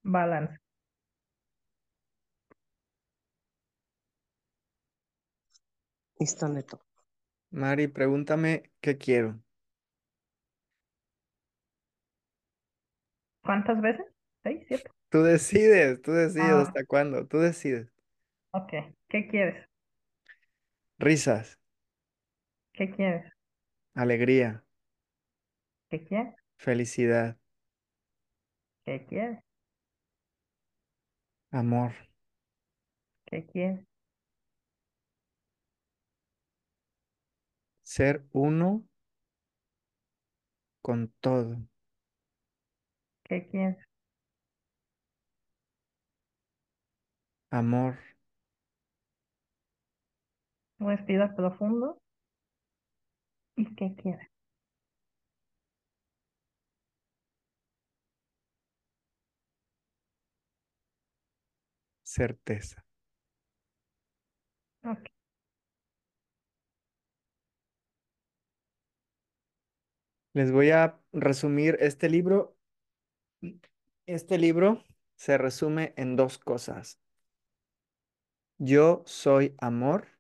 Balance. 0.04 0.60
Listo, 6.20 6.48
Neto. 6.48 6.80
Mari, 7.52 7.88
pregúntame 7.88 8.72
qué 8.82 8.98
quiero. 8.98 9.42
¿Cuántas 13.44 13.82
veces? 13.82 14.06
¿Seis? 14.44 14.64
¿Siete? 14.68 14.90
Tú 15.10 15.24
decides, 15.24 16.02
tú 16.02 16.12
decides 16.12 16.52
Ah. 16.54 16.62
hasta 16.62 16.86
cuándo, 16.86 17.28
tú 17.28 17.40
decides. 17.40 17.92
Ok. 18.52 18.72
¿Qué 19.10 19.28
quieres? 19.28 19.71
Risas, 21.06 21.58
¿Qué 22.74 22.90
quieres? 22.92 23.32
alegría, 23.96 24.64
¿Qué 25.90 26.04
quieres? 26.04 26.36
felicidad, 26.58 27.38
¿Qué 28.86 29.06
quieres? 29.08 29.40
amor, 31.52 31.94
¿Qué 33.26 33.46
quieres? 33.48 33.86
ser 37.84 38.26
uno 38.32 38.84
con 40.82 41.12
todo, 41.22 41.58
¿Qué 43.24 43.48
quieres? 43.48 43.78
amor, 47.52 47.98
Respira 50.82 51.34
profundo. 51.34 51.98
¿Y 53.56 53.74
qué 53.76 53.96
quieres? 53.96 54.32
certeza. 62.12 62.84
Ok. 64.84 65.08
Les 70.34 70.52
voy 70.52 70.72
a 70.72 71.00
resumir 71.14 71.78
este 71.80 72.10
libro. 72.10 72.58
Este 74.06 74.38
libro 74.38 74.84
se 75.16 75.38
resume 75.38 75.94
en 75.98 76.16
dos 76.16 76.38
cosas. 76.38 77.00
Yo 78.58 79.04
soy 79.06 79.56
amor 79.60 80.11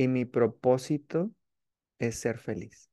y 0.00 0.08
mi 0.08 0.24
propósito 0.24 1.30
es 1.98 2.16
ser 2.20 2.38
feliz. 2.38 2.90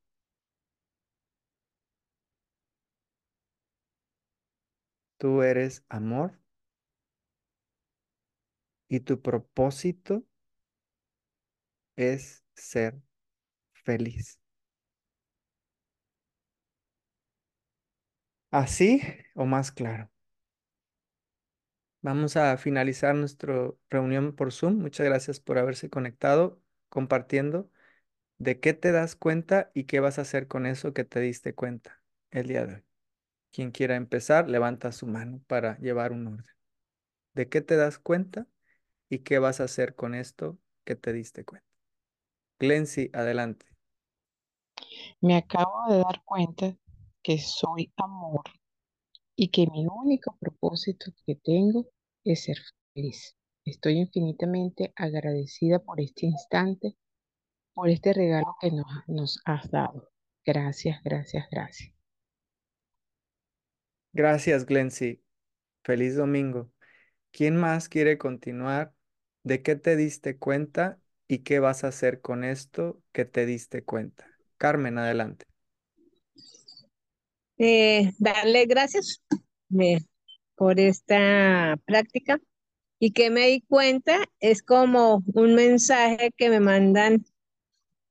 Tú 5.20 5.44
eres 5.44 5.84
amor 5.90 6.40
y 8.90 9.00
tu 9.02 9.22
propósito 9.22 10.24
es 11.98 12.44
ser 12.56 13.02
feliz. 13.74 14.40
¿Así 18.52 19.02
o 19.36 19.46
más 19.46 19.72
claro? 19.72 20.12
Vamos 22.02 22.38
a 22.38 22.58
finalizar 22.58 23.14
nuestra 23.16 23.72
reunión 23.90 24.34
por 24.36 24.52
Zoom. 24.54 24.78
Muchas 24.80 25.06
gracias 25.06 25.40
por 25.40 25.58
haberse 25.58 25.90
conectado, 25.90 26.62
compartiendo 26.90 27.70
de 28.40 28.60
qué 28.60 28.74
te 28.74 28.92
das 28.92 29.16
cuenta 29.16 29.72
y 29.76 29.86
qué 29.86 30.00
vas 30.02 30.20
a 30.20 30.24
hacer 30.24 30.48
con 30.48 30.66
eso 30.68 30.94
que 30.94 31.06
te 31.06 31.20
diste 31.22 31.56
cuenta 31.56 32.02
el 32.32 32.48
día 32.48 32.66
de 32.66 32.76
hoy. 32.76 32.84
Quien 33.52 33.72
quiera 33.72 33.96
empezar, 33.96 34.50
levanta 34.50 34.92
su 34.94 35.08
mano 35.08 35.42
para 35.48 35.78
llevar 35.80 36.12
un 36.14 36.28
orden. 36.28 36.46
¿De 37.34 37.50
qué 37.50 37.62
te 37.62 37.78
das 37.78 38.00
cuenta 38.00 38.48
y 39.10 39.20
qué 39.20 39.40
vas 39.40 39.62
a 39.62 39.66
hacer 39.66 39.96
con 39.96 40.16
esto 40.16 40.60
que 40.86 40.96
te 40.96 41.14
diste 41.14 41.46
cuenta? 41.46 41.68
Glency, 42.60 43.10
adelante. 43.14 43.68
Me 45.22 45.36
acabo 45.38 45.92
de 45.94 46.00
dar 46.00 46.24
cuenta 46.26 46.76
que 47.22 47.38
soy 47.38 47.92
amor 47.98 48.42
y 49.38 49.50
que 49.50 49.68
mi 49.68 49.88
único 49.88 50.38
propósito 50.40 51.14
que 51.26 51.36
tengo 51.38 51.88
es 52.26 52.46
ser 52.46 52.58
feliz. 52.96 53.37
Estoy 53.68 53.98
infinitamente 53.98 54.94
agradecida 54.96 55.80
por 55.80 56.00
este 56.00 56.26
instante, 56.26 56.96
por 57.74 57.90
este 57.90 58.14
regalo 58.14 58.56
que 58.62 58.72
nos, 58.72 58.88
nos 59.08 59.42
has 59.44 59.70
dado. 59.70 60.10
Gracias, 60.46 61.04
gracias, 61.04 61.46
gracias. 61.52 61.94
Gracias, 64.14 64.66
Glency. 64.66 65.22
Feliz 65.84 66.16
domingo. 66.16 66.72
¿Quién 67.32 67.58
más 67.58 67.90
quiere 67.90 68.18
continuar? 68.18 68.94
¿De 69.44 69.62
qué 69.62 69.76
te 69.76 69.98
diste 69.98 70.38
cuenta 70.38 71.02
y 71.28 71.40
qué 71.40 71.60
vas 71.60 71.84
a 71.84 71.90
hacer 71.90 72.22
con 72.22 72.46
esto 72.46 73.02
que 73.12 73.26
te 73.26 73.46
diste 73.46 73.84
cuenta? 73.84 74.26
Carmen, 74.56 74.98
adelante. 74.98 75.44
Eh, 77.58 78.14
darle 78.18 78.66
gracias 78.66 79.22
eh, 79.78 80.00
por 80.56 80.80
esta 80.80 81.76
práctica 81.86 82.40
y 83.00 83.12
que 83.12 83.30
me 83.30 83.48
di 83.48 83.62
cuenta 83.62 84.26
es 84.40 84.64
como 84.64 85.24
un 85.34 85.56
mensaje 85.56 86.32
que 86.36 86.50
me 86.50 86.60
mandan 86.60 87.26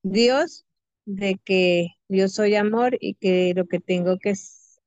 Dios 0.02 0.64
de 1.04 1.40
que 1.44 1.88
yo 2.08 2.28
soy 2.28 2.54
amor 2.56 2.96
y 3.00 3.14
que 3.14 3.52
lo 3.54 3.66
que 3.66 3.80
tengo 3.80 4.18
que 4.18 4.34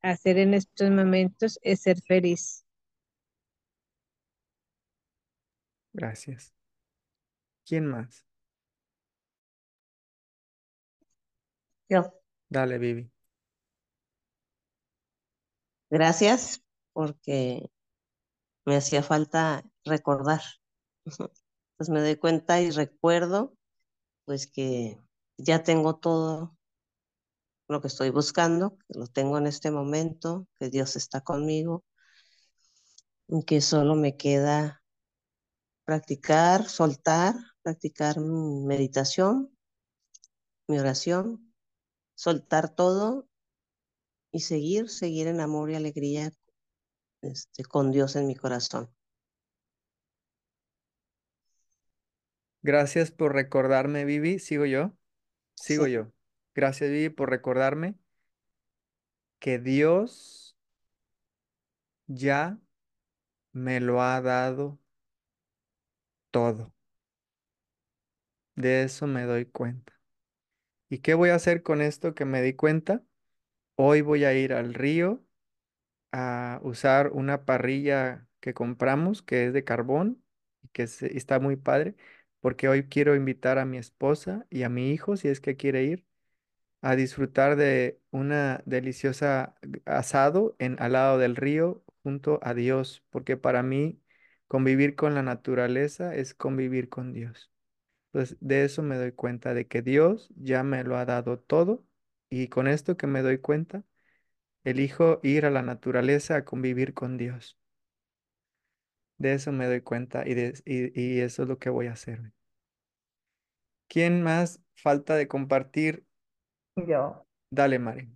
hacer 0.02 0.38
en 0.38 0.54
estos 0.54 0.90
momentos 0.92 1.60
es 1.62 1.82
ser 1.82 2.02
feliz. 2.02 2.66
Gracias. 5.94 6.54
¿Quién 7.66 7.86
más? 7.88 8.26
Yo. 11.90 12.14
Dale, 12.50 12.78
Vivi. 12.78 13.12
Gracias 15.90 16.64
porque 16.94 17.70
me 18.70 18.76
hacía 18.76 19.02
falta 19.02 19.66
recordar. 19.84 20.42
Pues 21.76 21.90
me 21.90 22.02
doy 22.02 22.18
cuenta 22.18 22.62
y 22.62 22.70
recuerdo 22.70 23.56
pues 24.26 24.46
que 24.46 25.02
ya 25.38 25.64
tengo 25.64 25.96
todo 25.98 26.56
lo 27.68 27.82
que 27.82 27.88
estoy 27.88 28.12
buscando, 28.12 28.78
que 28.88 29.00
lo 29.00 29.08
tengo 29.08 29.40
en 29.40 29.48
este 29.48 29.72
momento, 29.72 30.48
que 30.60 30.70
Dios 30.70 30.96
está 30.96 31.22
conmigo, 31.22 31.84
que 33.48 33.60
solo 33.60 33.96
me 33.96 34.18
queda 34.18 34.84
practicar, 35.84 36.70
soltar, 36.70 37.34
practicar 37.64 38.20
mi 38.20 38.68
meditación, 38.68 39.58
mi 40.68 40.78
oración, 40.78 41.56
soltar 42.14 42.76
todo 42.76 43.28
y 44.32 44.42
seguir, 44.42 44.90
seguir 44.90 45.26
en 45.26 45.40
amor 45.40 45.72
y 45.72 45.76
alegría 45.76 46.36
este, 47.22 47.64
con 47.64 47.92
Dios 47.92 48.16
en 48.18 48.28
mi 48.28 48.36
corazón. 48.36 48.90
Gracias 52.62 53.12
por 53.12 53.34
recordarme, 53.34 54.06
Vivi. 54.06 54.40
¿Sigo 54.40 54.66
yo? 54.66 54.94
Sigo 55.56 55.86
Sí. 55.86 55.88
yo. 55.88 56.12
Gracias, 56.56 56.90
Vivi, 56.92 57.10
por 57.10 57.30
recordarme 57.30 57.96
que 59.40 59.60
Dios 59.60 60.56
ya 62.08 62.60
me 63.54 63.80
lo 63.82 64.02
ha 64.02 64.22
dado 64.22 64.80
todo. 66.32 66.74
De 68.56 68.84
eso 68.84 69.08
me 69.08 69.24
doy 69.24 69.46
cuenta. 69.46 69.94
¿Y 70.90 71.00
qué 71.00 71.14
voy 71.16 71.30
a 71.32 71.36
hacer 71.36 71.64
con 71.64 71.82
esto 71.82 72.16
que 72.16 72.26
me 72.26 72.42
di 72.42 72.54
cuenta? 72.56 73.04
Hoy 73.76 74.02
voy 74.02 74.26
a 74.26 74.34
ir 74.36 74.54
al 74.54 74.74
río 74.76 75.26
a 76.12 76.60
usar 76.64 77.12
una 77.14 77.46
parrilla 77.46 78.28
que 78.40 78.54
compramos, 78.54 79.22
que 79.22 79.48
es 79.48 79.54
de 79.54 79.64
carbón 79.64 80.24
y 80.64 80.70
que 80.70 80.84
está 80.84 81.40
muy 81.40 81.56
padre, 81.56 81.96
porque 82.42 82.70
hoy 82.70 82.88
quiero 82.88 83.16
invitar 83.16 83.60
a 83.60 83.66
mi 83.66 83.78
esposa 83.78 84.46
y 84.50 84.64
a 84.64 84.70
mi 84.70 84.92
hijo, 84.92 85.18
si 85.18 85.28
es 85.28 85.42
que 85.42 85.58
quiere 85.58 85.84
ir, 85.84 86.06
a 86.82 86.96
disfrutar 86.96 87.56
de 87.56 88.00
una 88.12 88.62
deliciosa 88.66 89.56
asado 89.86 90.56
en 90.60 90.82
al 90.82 90.94
lado 90.94 91.18
del 91.18 91.36
río 91.36 91.84
junto 92.04 92.40
a 92.44 92.54
Dios, 92.54 93.04
porque 93.10 93.38
para 93.38 93.64
mí 93.64 94.02
convivir 94.48 94.96
con 94.96 95.14
la 95.16 95.24
naturaleza 95.24 96.16
es 96.16 96.34
convivir 96.34 96.90
con 96.90 97.14
Dios. 97.14 97.52
Entonces, 98.14 98.38
de 98.42 98.66
eso 98.66 98.84
me 98.84 98.98
doy 98.98 99.12
cuenta, 99.14 99.54
de 99.54 99.68
que 99.68 99.82
Dios 99.82 100.30
ya 100.36 100.64
me 100.64 100.84
lo 100.84 100.98
ha 100.98 101.06
dado 101.06 101.40
todo 101.40 101.86
y 102.30 102.48
con 102.50 102.68
esto 102.68 102.98
que 102.98 103.08
me 103.08 103.22
doy 103.22 103.40
cuenta, 103.40 103.84
elijo 104.64 105.20
ir 105.24 105.46
a 105.46 105.52
la 105.52 105.62
naturaleza 105.64 106.38
a 106.38 106.46
convivir 106.46 106.94
con 106.94 107.18
Dios. 107.18 107.58
De 109.20 109.34
eso 109.34 109.52
me 109.52 109.68
doy 109.68 109.82
cuenta 109.82 110.28
y, 110.28 110.34
de- 110.34 110.62
y, 110.66 111.00
y 111.00 111.20
eso 111.22 111.44
es 111.44 111.48
lo 111.50 111.60
que 111.60 111.70
voy 111.70 111.86
a 111.88 111.92
hacer. 111.94 112.34
¿Quién 113.88 114.24
más 114.24 114.62
falta 114.76 115.16
de 115.16 115.28
compartir? 115.28 116.06
Yo 116.88 117.28
Dale, 117.52 117.78
Mari. 117.80 118.10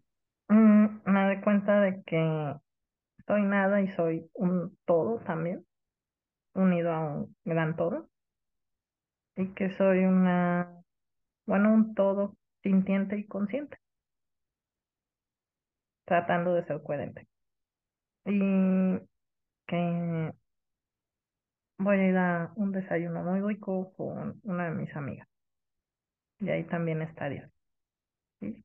mm, 0.50 1.02
me 1.06 1.26
doy 1.26 1.42
cuenta 1.42 1.82
de 1.82 2.02
que 2.04 2.56
soy 3.28 3.44
nada 3.44 3.82
y 3.82 3.90
soy 3.96 4.30
un 4.34 4.78
todo 4.86 5.20
también, 5.26 5.66
unido 6.56 6.94
a 6.94 7.02
un 7.02 7.38
gran 7.46 7.76
todo, 7.78 8.10
y 9.36 9.54
que 9.54 9.70
soy 9.78 10.00
una, 10.06 10.84
bueno, 11.48 11.74
un 11.74 11.96
todo 11.96 12.38
sintiente 12.64 13.18
y 13.20 13.28
consciente, 13.28 13.78
tratando 16.06 16.54
de 16.54 16.66
ser 16.66 16.82
coherente. 16.84 17.28
Y 18.26 19.00
que 19.68 20.34
voy 21.78 21.98
a 21.98 22.08
ir 22.10 22.18
a 22.18 22.54
un 22.56 22.72
desayuno 22.72 23.24
muy 23.24 23.42
rico 23.42 23.94
con 23.96 24.40
una 24.44 24.66
de 24.66 24.76
mis 24.76 24.96
amigas. 24.96 25.28
Y 26.40 26.50
ahí 26.50 26.64
también 26.66 27.02
estaría. 27.02 27.50
¿sí? 28.40 28.64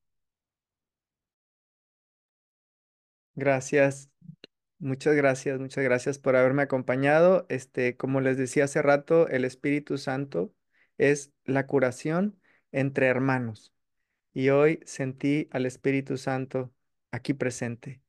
Gracias. 3.34 4.10
Muchas 4.80 5.14
gracias, 5.16 5.58
muchas 5.58 5.82
gracias 5.82 6.18
por 6.18 6.36
haberme 6.36 6.62
acompañado. 6.62 7.46
Este, 7.48 7.96
como 7.96 8.20
les 8.20 8.36
decía 8.36 8.64
hace 8.64 8.80
rato, 8.82 9.28
el 9.28 9.44
Espíritu 9.44 9.98
Santo 9.98 10.54
es 10.98 11.32
la 11.44 11.66
curación 11.66 12.40
entre 12.72 13.06
hermanos. 13.06 13.72
Y 14.32 14.50
hoy 14.50 14.80
sentí 14.86 15.48
al 15.52 15.66
Espíritu 15.66 16.16
Santo 16.16 16.72
aquí 17.10 17.34
presente. 17.34 18.02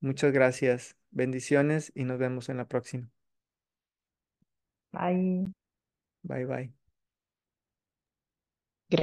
Muchas 0.00 0.32
gracias. 0.32 0.96
Bendiciones 1.10 1.92
y 1.94 2.04
nos 2.04 2.18
vemos 2.18 2.48
en 2.48 2.58
la 2.58 2.68
próxima. 2.68 3.10
Ahí. 4.92 5.46
Bye 6.22 6.44
bye. 6.46 6.77